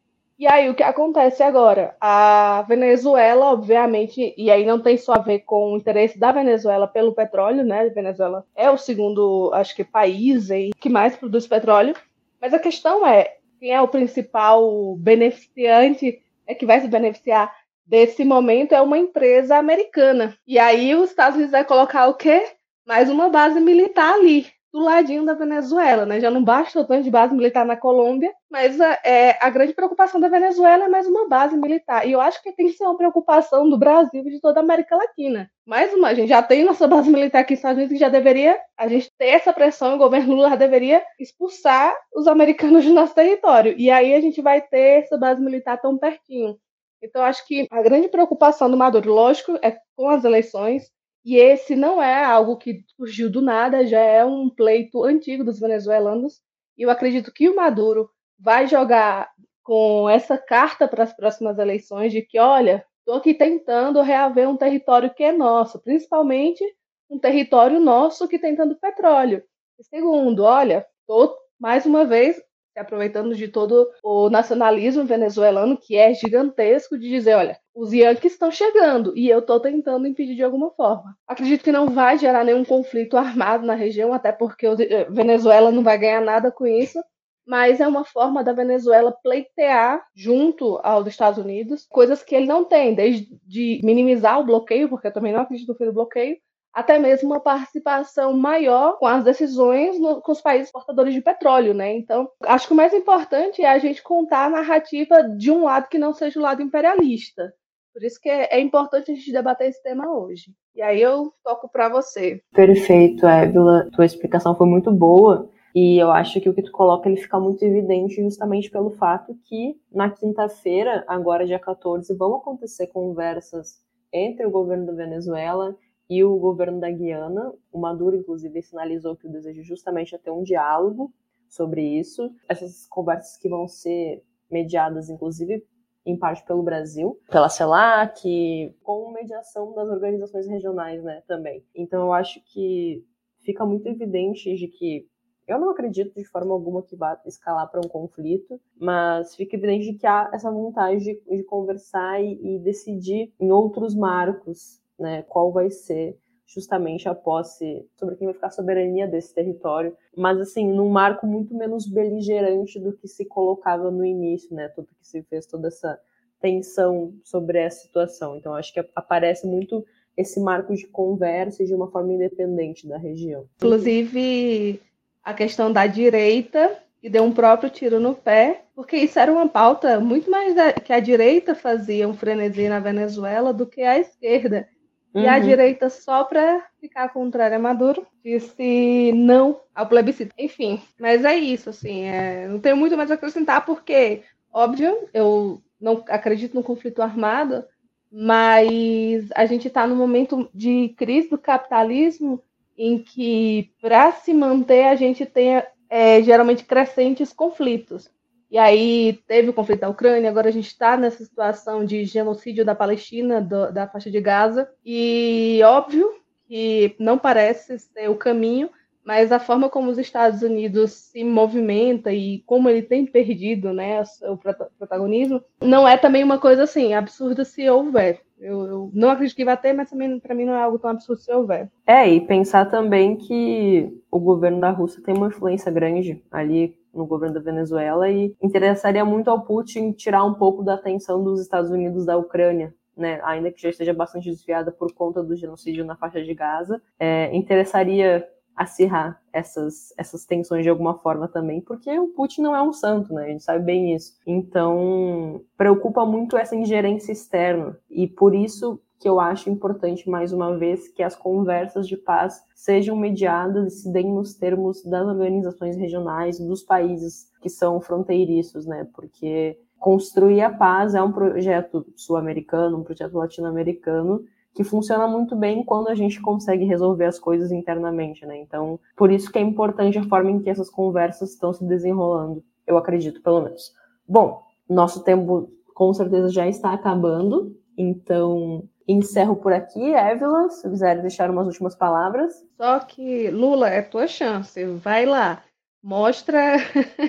E 0.42 0.48
aí 0.48 0.70
o 0.70 0.74
que 0.74 0.82
acontece 0.82 1.44
agora? 1.44 1.96
A 2.02 2.66
Venezuela, 2.68 3.52
obviamente, 3.52 4.34
e 4.36 4.50
aí 4.50 4.66
não 4.66 4.82
tem 4.82 4.98
só 4.98 5.14
a 5.14 5.20
ver 5.20 5.42
com 5.42 5.74
o 5.74 5.78
interesse 5.78 6.18
da 6.18 6.32
Venezuela 6.32 6.88
pelo 6.88 7.14
petróleo, 7.14 7.64
né? 7.64 7.82
A 7.82 7.94
Venezuela 7.94 8.44
é 8.56 8.68
o 8.72 8.78
segundo, 8.78 9.52
acho 9.54 9.76
que, 9.76 9.84
país 9.84 10.50
aí 10.50 10.72
que 10.80 10.90
mais 10.90 11.16
produz 11.16 11.46
petróleo. 11.46 11.94
Mas 12.42 12.56
a 12.56 12.60
questão 12.60 13.06
é, 13.06 13.36
quem 13.62 13.72
é 13.72 13.80
o 13.80 13.88
principal 13.88 14.96
beneficiante, 14.96 16.20
é 16.48 16.56
que 16.56 16.66
vai 16.66 16.82
se 16.82 16.88
beneficiar 16.88 17.56
desse 17.86 18.26
momento 18.26 18.74
é 18.74 18.82
uma 18.82 18.98
empresa 18.98 19.56
americana. 19.56 20.36
E 20.48 20.58
aí 20.58 20.96
os 20.96 21.12
Estados 21.12 21.36
Unidos 21.36 21.52
vai 21.52 21.64
colocar 21.64 22.08
o 22.08 22.16
quê? 22.16 22.44
Mais 22.88 23.08
uma 23.08 23.30
base 23.30 23.60
militar 23.60 24.16
ali. 24.16 24.48
Do 24.72 24.80
ladinho 24.80 25.26
da 25.26 25.34
Venezuela, 25.34 26.06
né? 26.06 26.20
Já 26.20 26.32
não 26.32 26.44
basta 26.44 26.80
o 26.80 26.86
tanto 26.86 27.04
de 27.04 27.12
base 27.12 27.34
militar 27.36 27.66
na 27.66 27.76
Colômbia, 27.76 28.34
mas 28.50 28.80
a, 28.80 29.00
é, 29.04 29.38
a 29.42 29.50
grande 29.50 29.74
preocupação 29.74 30.20
da 30.20 30.30
Venezuela 30.30 30.86
é 30.86 30.88
mais 30.88 31.06
uma 31.08 31.28
base 31.28 31.58
militar. 31.58 32.08
E 32.08 32.14
eu 32.14 32.22
acho 32.22 32.42
que 32.42 32.54
tem 32.54 32.68
que 32.68 32.74
ser 32.74 32.86
uma 32.86 32.98
preocupação 32.98 33.70
do 33.70 33.78
Brasil 33.78 34.24
e 34.26 34.32
de 34.32 34.40
toda 34.40 34.60
a 34.60 34.64
América 34.64 34.96
Latina. 34.96 35.50
Mais 35.66 35.94
uma, 35.94 36.10
a 36.10 36.14
gente 36.14 36.30
já 36.30 36.42
tem 36.42 36.64
nossa 36.64 36.88
base 36.88 37.10
militar 37.10 37.40
aqui 37.40 37.54
nos 37.54 37.60
Estados 37.60 37.78
Unidos 37.78 37.94
que 37.94 38.00
já 38.00 38.10
deveria, 38.10 38.58
a 38.78 38.88
gente 38.88 39.12
ter 39.18 39.28
essa 39.28 39.52
pressão, 39.52 39.96
o 39.96 39.98
governo 39.98 40.36
Lula 40.36 40.56
deveria 40.56 41.04
expulsar 41.20 41.94
os 42.16 42.28
americanos 42.28 42.86
do 42.86 42.94
nosso 42.94 43.14
território. 43.14 43.76
E 43.78 43.92
aí 43.92 44.14
a 44.16 44.22
gente 44.22 44.42
vai 44.42 44.62
ter 44.62 45.04
essa 45.04 45.18
base 45.18 45.42
militar 45.42 45.80
tão 45.82 45.98
pertinho. 45.98 46.58
Então, 47.04 47.24
acho 47.24 47.46
que 47.48 47.68
a 47.72 47.82
grande 47.82 48.08
preocupação 48.08 48.70
do 48.70 48.78
Maduro, 48.78 49.12
lógico, 49.12 49.58
é 49.62 49.76
com 49.96 50.08
as 50.08 50.24
eleições, 50.24 50.92
e 51.24 51.36
esse 51.38 51.76
não 51.76 52.02
é 52.02 52.24
algo 52.24 52.58
que 52.58 52.84
surgiu 52.96 53.30
do 53.30 53.42
nada, 53.42 53.86
já 53.86 54.00
é 54.00 54.26
um 54.26 54.50
pleito 54.50 55.04
antigo 55.04 55.44
dos 55.44 55.60
venezuelanos. 55.60 56.42
E 56.78 56.84
eu 56.84 56.90
acredito 56.90 57.32
que 57.32 57.48
o 57.50 57.56
Maduro 57.56 58.10
vai 58.40 58.68
jogar 58.68 59.30
com 59.64 60.10
essa 60.10 60.38
carta 60.38 60.88
para 60.88 61.04
as 61.04 61.16
próximas 61.16 61.60
eleições 61.60 62.12
de 62.12 62.22
que, 62.24 62.40
olha, 62.40 62.86
estou 63.00 63.16
aqui 63.16 63.34
tentando 63.34 64.02
reaver 64.02 64.50
um 64.50 64.58
território 64.58 65.14
que 65.14 65.24
é 65.24 65.32
nosso, 65.32 65.80
principalmente 65.80 66.64
um 67.10 67.20
território 67.20 67.80
nosso 67.80 68.28
que 68.28 68.40
tem 68.40 68.56
tanto 68.56 68.80
petróleo. 68.80 69.44
E 69.80 69.84
segundo, 69.84 70.44
olha, 70.44 70.86
estou 71.02 71.36
mais 71.60 71.86
uma 71.86 72.06
vez 72.06 72.42
se 72.74 72.80
aproveitando 72.80 73.36
de 73.36 73.48
todo 73.48 73.90
o 74.04 74.30
nacionalismo 74.30 75.04
venezuelano, 75.04 75.78
que 75.78 75.98
é 75.98 76.14
gigantesco, 76.14 76.98
de 76.98 77.10
dizer, 77.10 77.36
olha, 77.36 77.60
os 77.76 77.92
Yankees 77.92 78.34
estão 78.34 78.52
chegando 78.52 79.16
e 79.16 79.30
eu 79.30 79.40
estou 79.40 79.60
tentando 79.60 80.08
impedir 80.08 80.36
de 80.36 80.44
alguma 80.44 80.72
forma. 80.72 81.16
Acredito 81.28 81.64
que 81.64 81.72
não 81.72 81.88
vai 81.88 82.18
gerar 82.18 82.44
nenhum 82.44 82.64
conflito 82.64 83.18
armado 83.18 83.66
na 83.66 83.76
região, 83.76 84.14
até 84.14 84.32
porque 84.32 84.68
a 84.68 84.74
eh, 84.80 85.08
Venezuela 85.10 85.72
não 85.72 85.84
vai 85.84 85.98
ganhar 85.98 86.22
nada 86.22 86.52
com 86.52 86.66
isso, 86.66 87.00
mas 87.46 87.82
é 87.82 87.88
uma 87.88 88.06
forma 88.06 88.44
da 88.44 88.54
Venezuela 88.54 89.12
pleitear 89.12 90.06
junto 90.16 90.80
aos 90.84 91.08
Estados 91.08 91.44
Unidos 91.44 91.86
coisas 91.90 92.24
que 92.24 92.36
ele 92.36 92.46
não 92.46 92.64
tem, 92.64 92.94
desde 92.94 93.82
minimizar 93.84 94.40
o 94.40 94.46
bloqueio, 94.46 94.88
porque 94.88 95.08
eu 95.08 95.14
também 95.14 95.34
não 95.34 95.42
acredito 95.42 95.68
no 95.68 95.76
fim 95.76 95.86
do 95.86 95.94
bloqueio, 95.94 96.38
até 96.74 96.98
mesmo 96.98 97.30
uma 97.30 97.40
participação 97.40 98.34
maior 98.34 98.98
com 98.98 99.06
as 99.06 99.24
decisões 99.24 100.00
no, 100.00 100.22
com 100.22 100.32
os 100.32 100.42
países 100.42 100.72
portadores 100.72 101.14
de 101.14 101.22
petróleo, 101.22 101.74
né? 101.74 101.94
Então, 101.94 102.30
acho 102.44 102.68
que 102.68 102.74
o 102.74 102.78
mais 102.78 102.94
importante 102.94 103.62
é 103.62 103.70
a 103.70 103.80
gente 103.80 104.02
contar 104.02 104.46
a 104.46 104.50
narrativa 104.50 105.22
de 105.24 105.52
um 105.52 105.66
lado 105.66 105.90
que 105.90 105.98
não 105.98 106.14
seja 106.14 106.40
o 106.40 106.44
lado 106.44 106.62
imperialista. 106.62 107.54
Por 107.94 108.04
isso 108.04 108.20
que 108.22 108.30
é, 108.30 108.56
é 108.56 108.60
importante 108.60 109.12
a 109.12 109.16
gente 109.16 109.32
debater 109.32 109.70
esse 109.70 109.84
tema 109.84 110.10
hoje. 110.10 110.54
E 110.74 110.82
aí 110.82 111.02
eu 111.02 111.34
toco 111.44 111.70
para 111.70 111.90
você. 111.90 112.42
Perfeito, 112.54 113.28
Évila. 113.28 113.90
Tua 113.92 114.06
explicação 114.06 114.56
foi 114.56 114.66
muito 114.66 114.92
boa. 114.92 115.50
E 115.76 115.98
eu 115.98 116.12
acho 116.12 116.40
que 116.40 116.50
o 116.50 116.54
que 116.54 116.64
tu 116.64 116.72
coloca 116.72 117.08
ele 117.08 117.18
fica 117.18 117.40
muito 117.40 117.64
evidente 117.64 118.22
justamente 118.22 118.70
pelo 118.70 118.92
fato 118.92 119.34
que 119.46 119.76
na 119.92 120.10
quinta-feira, 120.10 121.04
agora 121.08 121.46
dia 121.46 121.60
14, 121.60 122.14
vão 122.16 122.36
acontecer 122.36 122.88
conversas 122.88 123.80
entre 124.12 124.46
o 124.46 124.52
governo 124.52 124.86
da 124.86 124.94
Venezuela 124.94 125.76
e 126.12 126.26
o 126.26 126.38
governo 126.38 126.78
da 126.78 126.92
Guiana. 126.92 127.54
O 127.72 127.80
Maduro, 127.80 128.18
inclusive, 128.18 128.62
sinalizou 128.62 129.16
que 129.16 129.28
o 129.28 129.32
desejo 129.32 129.64
justamente 129.64 130.14
é 130.14 130.18
ter 130.18 130.30
um 130.30 130.44
diálogo 130.44 131.14
sobre 131.48 131.82
isso. 131.82 132.30
Essas 132.50 132.86
conversas 132.86 133.38
que 133.38 133.48
vão 133.48 133.66
ser 133.66 134.22
mediadas, 134.52 135.10
inclusive, 135.10 135.66
em 136.06 136.18
parte 136.18 136.44
pelo 136.44 136.64
Brasil, 136.64 137.18
pela 137.30 137.48
CELAC, 137.48 138.76
com 138.84 139.10
mediação 139.14 139.74
das 139.74 139.88
organizações 139.88 140.48
regionais, 140.48 141.02
né, 141.02 141.24
também. 141.26 141.64
Então, 141.74 142.02
eu 142.02 142.12
acho 142.12 142.44
que 142.44 143.06
fica 143.40 143.66
muito 143.66 143.88
evidente 143.88 144.54
de 144.54 144.68
que 144.68 145.08
eu 145.48 145.60
não 145.60 145.70
acredito 145.70 146.14
de 146.14 146.26
forma 146.26 146.54
alguma 146.54 146.84
que 146.84 146.98
vá 146.98 147.22
escalar 147.26 147.72
para 147.72 147.80
um 147.80 147.88
conflito, 147.88 148.60
mas 148.78 149.34
fica 149.34 149.56
evidente 149.56 149.94
de 149.94 149.98
que 149.98 150.08
há 150.08 150.30
essa 150.34 150.52
vontade 150.52 151.06
de, 151.06 151.22
de 151.38 151.44
conversar 151.44 152.22
e, 152.22 152.56
e 152.56 152.60
decidir 152.60 153.34
em 153.40 153.50
outros 153.50 153.96
marcos 153.96 154.82
né, 155.02 155.24
qual 155.24 155.52
vai 155.52 155.70
ser 155.70 156.18
justamente 156.46 157.08
a 157.08 157.16
posse, 157.16 157.86
sobre 157.96 158.16
quem 158.16 158.28
vai 158.28 158.34
ficar 158.34 158.48
a 158.48 158.52
soberania 158.52 159.08
desse 159.08 159.34
território, 159.34 159.96
mas 160.16 160.40
assim, 160.40 160.70
num 160.70 160.90
marco 160.90 161.26
muito 161.26 161.56
menos 161.56 161.88
beligerante 161.88 162.80
do 162.80 162.92
que 162.94 163.08
se 163.08 163.26
colocava 163.26 163.90
no 163.90 164.04
início, 164.04 164.54
né, 164.54 164.68
tudo 164.70 164.90
que 165.00 165.08
se 165.08 165.24
fez 165.24 165.46
toda 165.46 165.70
essa 165.70 165.98
tensão 166.42 167.14
sobre 167.24 167.60
essa 167.60 167.84
situação. 167.84 168.36
Então 168.36 168.54
acho 168.54 168.74
que 168.74 168.84
aparece 168.96 169.48
muito 169.48 169.86
esse 170.18 170.40
marco 170.42 170.76
de 170.76 170.88
conversa 170.88 171.64
de 171.64 171.74
uma 171.74 171.90
forma 171.90 172.14
independente 172.14 172.88
da 172.88 172.98
região. 172.98 173.46
Inclusive 173.58 174.82
a 175.24 175.34
questão 175.34 175.72
da 175.72 175.88
direita 175.88 176.78
que 177.00 177.10
deu 177.10 177.24
um 177.24 177.32
próprio 177.32 177.70
tiro 177.70 178.00
no 178.00 178.14
pé, 178.14 178.66
porque 178.76 178.96
isso 178.98 179.18
era 179.18 179.32
uma 179.32 179.48
pauta 179.48 180.00
muito 180.00 180.30
mais 180.30 180.54
que 180.84 180.94
a 180.94 181.00
direita 181.00 181.56
fazia 181.56 182.08
um 182.08 182.14
frenesi 182.14 182.68
na 182.68 182.80
Venezuela 182.80 183.54
do 183.54 183.66
que 183.66 183.82
a 183.82 183.98
esquerda. 183.98 184.68
E 185.14 185.28
a 185.28 185.36
uhum. 185.36 185.42
direita, 185.42 185.90
só 185.90 186.24
para 186.24 186.66
ficar 186.80 187.10
contrária 187.10 187.58
a 187.58 187.60
Maduro, 187.60 188.08
disse 188.24 189.12
não 189.14 189.60
ao 189.76 189.88
plebiscito. 189.88 190.34
Enfim, 190.38 190.82
mas 191.00 191.26
é 191.26 191.36
isso, 191.36 191.70
assim, 191.70 192.04
é, 192.04 192.48
não 192.48 192.60
tenho 192.60 192.78
muito 192.78 192.96
mais 192.96 193.12
a 193.12 193.16
acrescentar, 193.16 193.66
porque, 193.66 194.24
óbvio, 194.54 195.10
eu 195.14 195.62
não 195.80 196.04
acredito 196.08 196.54
no 196.54 196.64
conflito 196.64 197.02
armado, 197.02 197.66
mas 198.10 199.30
a 199.36 199.46
gente 199.46 199.68
está 199.68 199.86
num 199.86 199.96
momento 199.96 200.50
de 200.54 200.94
crise 200.98 201.30
do 201.30 201.38
capitalismo 201.38 202.42
em 202.78 202.98
que, 202.98 203.72
para 203.82 204.12
se 204.14 204.34
manter, 204.34 204.86
a 204.86 204.96
gente 204.96 205.26
tem 205.26 205.62
é, 205.90 206.24
geralmente 206.24 206.64
crescentes 206.64 207.34
conflitos. 207.34 208.10
E 208.52 208.58
aí 208.58 209.24
teve 209.26 209.50
o 209.50 209.54
conflito 209.54 209.80
da 209.80 209.90
Ucrânia, 209.90 210.30
agora 210.30 210.50
a 210.50 210.52
gente 210.52 210.68
está 210.68 210.98
nessa 210.98 211.24
situação 211.24 211.86
de 211.86 212.04
genocídio 212.04 212.66
da 212.66 212.76
Palestina, 212.76 213.40
do, 213.40 213.72
da 213.72 213.88
faixa 213.88 214.12
de 214.12 214.20
Gaza. 214.20 214.70
E 214.86 215.62
óbvio 215.64 216.14
que 216.50 216.94
não 217.00 217.18
parece 217.18 217.80
ser 217.80 218.10
o 218.10 218.16
caminho, 218.18 218.70
mas 219.04 219.32
a 219.32 219.40
forma 219.40 219.70
como 219.70 219.90
os 219.90 219.98
Estados 219.98 220.42
Unidos 220.42 220.92
se 220.92 221.24
movimenta 221.24 222.12
e 222.12 222.44
como 222.46 222.70
ele 222.70 222.82
tem 222.82 223.06
perdido 223.06 223.74
né, 223.74 224.04
o 224.24 224.38
protagonismo, 224.78 225.42
não 225.62 225.88
é 225.88 225.98
também 225.98 226.24
uma 226.24 226.40
coisa 226.40 226.64
assim 226.64 226.94
absurda 226.94 227.44
se 227.44 227.68
houver. 227.70 228.22
Eu, 228.40 228.66
eu 228.66 228.92
não 228.94 229.12
acredito 229.12 229.36
que 229.36 229.46
vai 229.46 229.56
ter, 229.56 229.72
mas 229.72 229.90
também 229.90 230.20
para 230.20 230.34
mim 230.34 230.46
não 230.46 230.56
é 230.56 230.64
algo 230.64 230.80
tão 230.80 230.90
absurdo 230.90 231.22
se 231.22 231.32
houver. 231.32 231.70
É, 231.86 232.10
e 232.10 232.20
pensar 232.22 232.66
também 232.66 233.16
que 233.16 233.92
o 234.10 234.20
governo 234.20 234.60
da 234.60 234.72
Rússia 234.72 235.02
tem 235.04 235.16
uma 235.16 235.28
influência 235.28 235.72
grande 235.72 236.24
ali 236.32 236.76
no 236.94 237.06
governo 237.06 237.36
da 237.36 237.42
Venezuela 237.42 238.10
e 238.10 238.36
interessaria 238.42 239.06
muito 239.06 239.30
ao 239.30 239.44
Putin 239.44 239.92
tirar 239.92 240.24
um 240.26 240.34
pouco 240.34 240.64
da 240.64 240.74
atenção 240.74 241.24
dos 241.24 241.40
Estados 241.40 241.70
Unidos 241.70 242.06
da 242.06 242.18
Ucrânia, 242.18 242.74
né, 242.98 243.22
ainda 243.24 243.52
que 243.52 243.62
já 243.62 243.70
esteja 243.70 243.94
bastante 243.94 244.30
desviada 244.30 244.72
por 244.72 244.94
conta 244.94 245.24
do 245.24 245.36
genocídio 245.36 245.86
na 245.86 245.96
faixa 245.96 246.22
de 246.22 246.34
Gaza, 246.34 246.82
é, 247.00 247.34
interessaria 247.36 248.28
acirrar 248.62 249.20
essas, 249.34 249.94
essas 249.98 250.26
tensões 250.26 250.64
de 250.64 250.70
alguma 250.70 250.94
forma 251.00 251.28
também, 251.28 251.62
porque 251.62 251.90
o 251.98 252.10
Putin 252.10 252.42
não 252.42 252.56
é 252.56 252.62
um 252.62 252.72
santo, 252.72 253.14
né? 253.14 253.26
A 253.26 253.30
gente 253.30 253.44
sabe 253.44 253.66
bem 253.66 253.96
isso. 253.96 254.14
Então, 254.26 255.42
preocupa 255.58 256.06
muito 256.06 256.38
essa 256.38 256.56
ingerência 256.56 257.12
externa. 257.12 257.78
E 257.90 258.08
por 258.08 258.36
isso 258.36 258.80
que 259.00 259.10
eu 259.10 259.20
acho 259.20 259.50
importante, 259.50 260.08
mais 260.08 260.32
uma 260.32 260.56
vez, 260.56 260.88
que 260.88 261.02
as 261.02 261.16
conversas 261.16 261.88
de 261.88 261.98
paz 261.98 262.44
sejam 262.54 262.96
mediadas 262.96 263.74
e 263.74 263.78
se 263.82 263.92
deem 263.92 264.14
nos 264.14 264.36
termos 264.36 264.84
das 264.84 265.08
organizações 265.08 265.76
regionais, 265.76 266.40
dos 266.40 266.62
países 266.62 267.32
que 267.42 267.50
são 267.50 267.82
fronteiriços, 267.82 268.68
né? 268.68 268.88
Porque 268.94 269.58
construir 269.80 270.42
a 270.42 270.52
paz 270.52 270.94
é 270.94 271.02
um 271.02 271.12
projeto 271.12 271.84
sul-americano, 271.96 272.78
um 272.78 272.84
projeto 272.84 273.18
latino-americano 273.18 274.24
que 274.54 274.64
funciona 274.64 275.08
muito 275.08 275.36
bem 275.36 275.64
quando 275.64 275.88
a 275.88 275.96
gente 275.96 276.22
consegue 276.22 276.66
resolver 276.66 277.06
as 277.06 277.20
coisas 277.20 277.52
internamente, 277.52 278.26
né? 278.26 278.38
Então, 278.38 278.80
por 278.96 279.12
isso 279.12 279.32
que 279.32 279.40
é 279.40 279.42
importante 279.42 279.98
a 279.98 280.04
forma 280.04 280.32
em 280.32 280.40
que 280.40 280.50
essas 280.50 280.70
conversas 280.70 281.32
estão 281.32 281.54
se 281.54 281.64
desenrolando, 281.64 282.44
eu 282.68 282.78
acredito, 282.78 283.22
pelo 283.22 283.42
menos. 283.42 283.74
Bom, 284.08 284.42
nosso 284.70 285.04
tempo 285.04 285.50
com 285.74 285.94
certeza 285.94 286.30
já 286.30 286.48
está 286.48 286.74
acabando, 286.74 287.56
então 287.78 288.64
encerro 288.88 289.36
por 289.36 289.54
aqui. 289.54 289.94
Évila, 289.94 290.50
se 290.50 290.70
quiser 290.70 291.02
deixar 291.02 291.30
umas 291.30 291.48
últimas 291.48 291.76
palavras. 291.76 292.34
Só 292.58 292.80
que, 292.80 293.30
Lula, 293.30 293.70
é 293.70 293.82
tua 293.82 294.08
chance. 294.08 294.64
Vai 294.66 295.06
lá, 295.06 295.44
mostra, 295.82 296.58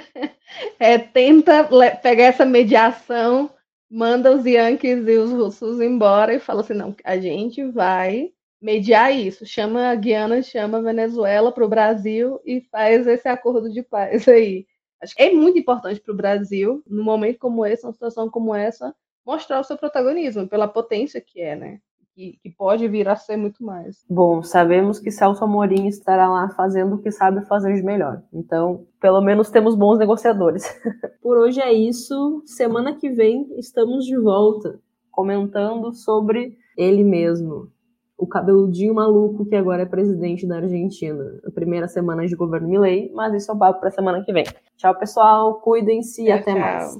é, 0.78 0.98
tenta 0.98 1.68
pegar 2.02 2.24
essa 2.24 2.44
mediação, 2.44 3.50
manda 3.92 4.34
os 4.34 4.46
Yankees 4.46 5.06
e 5.06 5.18
os 5.18 5.30
russos 5.30 5.78
embora 5.80 6.34
e 6.34 6.40
fala 6.40 6.62
assim: 6.62 6.72
não, 6.72 6.96
a 7.04 7.18
gente 7.18 7.62
vai 7.70 8.32
mediar 8.60 9.14
isso. 9.14 9.44
Chama 9.44 9.90
a 9.90 9.94
Guiana, 9.94 10.42
chama 10.42 10.78
a 10.78 10.82
Venezuela 10.82 11.52
para 11.52 11.64
o 11.64 11.68
Brasil 11.68 12.40
e 12.44 12.62
faz 12.62 13.06
esse 13.06 13.28
acordo 13.28 13.70
de 13.70 13.82
paz 13.82 14.26
aí. 14.26 14.66
Acho 15.02 15.14
que 15.14 15.22
é 15.22 15.32
muito 15.32 15.58
importante 15.58 16.00
para 16.00 16.12
o 16.12 16.16
Brasil, 16.16 16.82
num 16.86 17.04
momento 17.04 17.38
como 17.38 17.66
esse, 17.66 17.82
numa 17.82 17.92
situação 17.92 18.30
como 18.30 18.54
essa, 18.54 18.94
mostrar 19.26 19.60
o 19.60 19.64
seu 19.64 19.76
protagonismo, 19.76 20.48
pela 20.48 20.68
potência 20.68 21.20
que 21.20 21.40
é, 21.40 21.54
né? 21.56 21.80
Que, 22.14 22.38
que, 22.42 22.50
pode 22.50 22.86
vir 22.88 23.08
a 23.08 23.16
ser 23.16 23.36
muito 23.36 23.64
mais. 23.64 24.04
Bom, 24.08 24.42
sabemos 24.42 24.98
que 24.98 25.10
Celso 25.10 25.44
Amorim 25.44 25.86
estará 25.86 26.28
lá 26.28 26.48
fazendo 26.50 26.96
o 26.96 26.98
que 27.02 27.10
sabe 27.10 27.44
fazer 27.46 27.74
de 27.74 27.82
melhor. 27.82 28.22
Então, 28.32 28.86
pelo 29.00 29.20
menos 29.20 29.50
temos 29.50 29.74
bons 29.74 29.98
negociadores. 29.98 30.64
Por 31.22 31.38
hoje 31.38 31.60
é 31.60 31.72
isso. 31.72 32.42
Semana 32.46 32.94
que 32.94 33.10
vem 33.10 33.48
estamos 33.58 34.04
de 34.04 34.18
volta 34.18 34.78
comentando 35.10 35.92
sobre 35.92 36.56
ele 36.76 37.04
mesmo, 37.04 37.70
o 38.16 38.26
cabeludinho 38.26 38.94
maluco 38.94 39.44
que 39.44 39.56
agora 39.56 39.82
é 39.82 39.86
presidente 39.86 40.46
da 40.46 40.56
Argentina. 40.56 41.40
A 41.46 41.50
primeira 41.50 41.88
semana 41.88 42.26
de 42.26 42.36
governo 42.36 42.68
Milley, 42.68 43.10
mas 43.12 43.34
isso 43.34 43.50
é 43.50 43.54
um 43.54 43.58
papo 43.58 43.80
para 43.80 43.90
semana 43.90 44.22
que 44.24 44.32
vem. 44.32 44.44
Tchau, 44.76 44.96
pessoal. 44.96 45.60
Cuidem-se 45.60 46.22
e 46.22 46.30
até 46.30 46.52
tchau. 46.52 46.60
mais. 46.60 46.98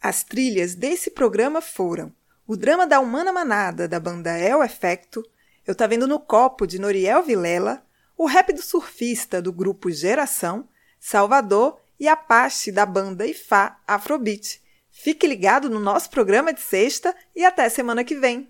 As 0.01 0.23
trilhas 0.23 0.73
desse 0.73 1.11
programa 1.11 1.61
foram 1.61 2.13
o 2.47 2.55
drama 2.55 2.87
da 2.87 3.01
Humana 3.01 3.33
Manada, 3.33 3.89
da 3.89 3.99
banda 3.99 4.39
El 4.39 4.63
Efecto, 4.63 5.21
Eu 5.67 5.75
Tá 5.75 5.85
Vendo 5.85 6.07
no 6.07 6.17
Copo, 6.17 6.65
de 6.65 6.79
Noriel 6.79 7.23
Vilela, 7.23 7.83
o 8.17 8.25
rap 8.25 8.53
do 8.53 8.61
surfista, 8.61 9.41
do 9.41 9.51
grupo 9.51 9.91
Geração, 9.91 10.65
Salvador 10.97 11.78
e 11.99 12.07
Apache 12.07 12.71
da 12.71 12.85
banda 12.85 13.25
Ifá 13.25 13.79
Afrobeat. 13.87 14.61
Fique 14.91 15.25
ligado 15.25 15.69
no 15.69 15.79
nosso 15.79 16.09
programa 16.09 16.53
de 16.53 16.61
sexta 16.61 17.15
e 17.35 17.43
até 17.43 17.67
semana 17.69 18.03
que 18.03 18.15
vem. 18.15 18.47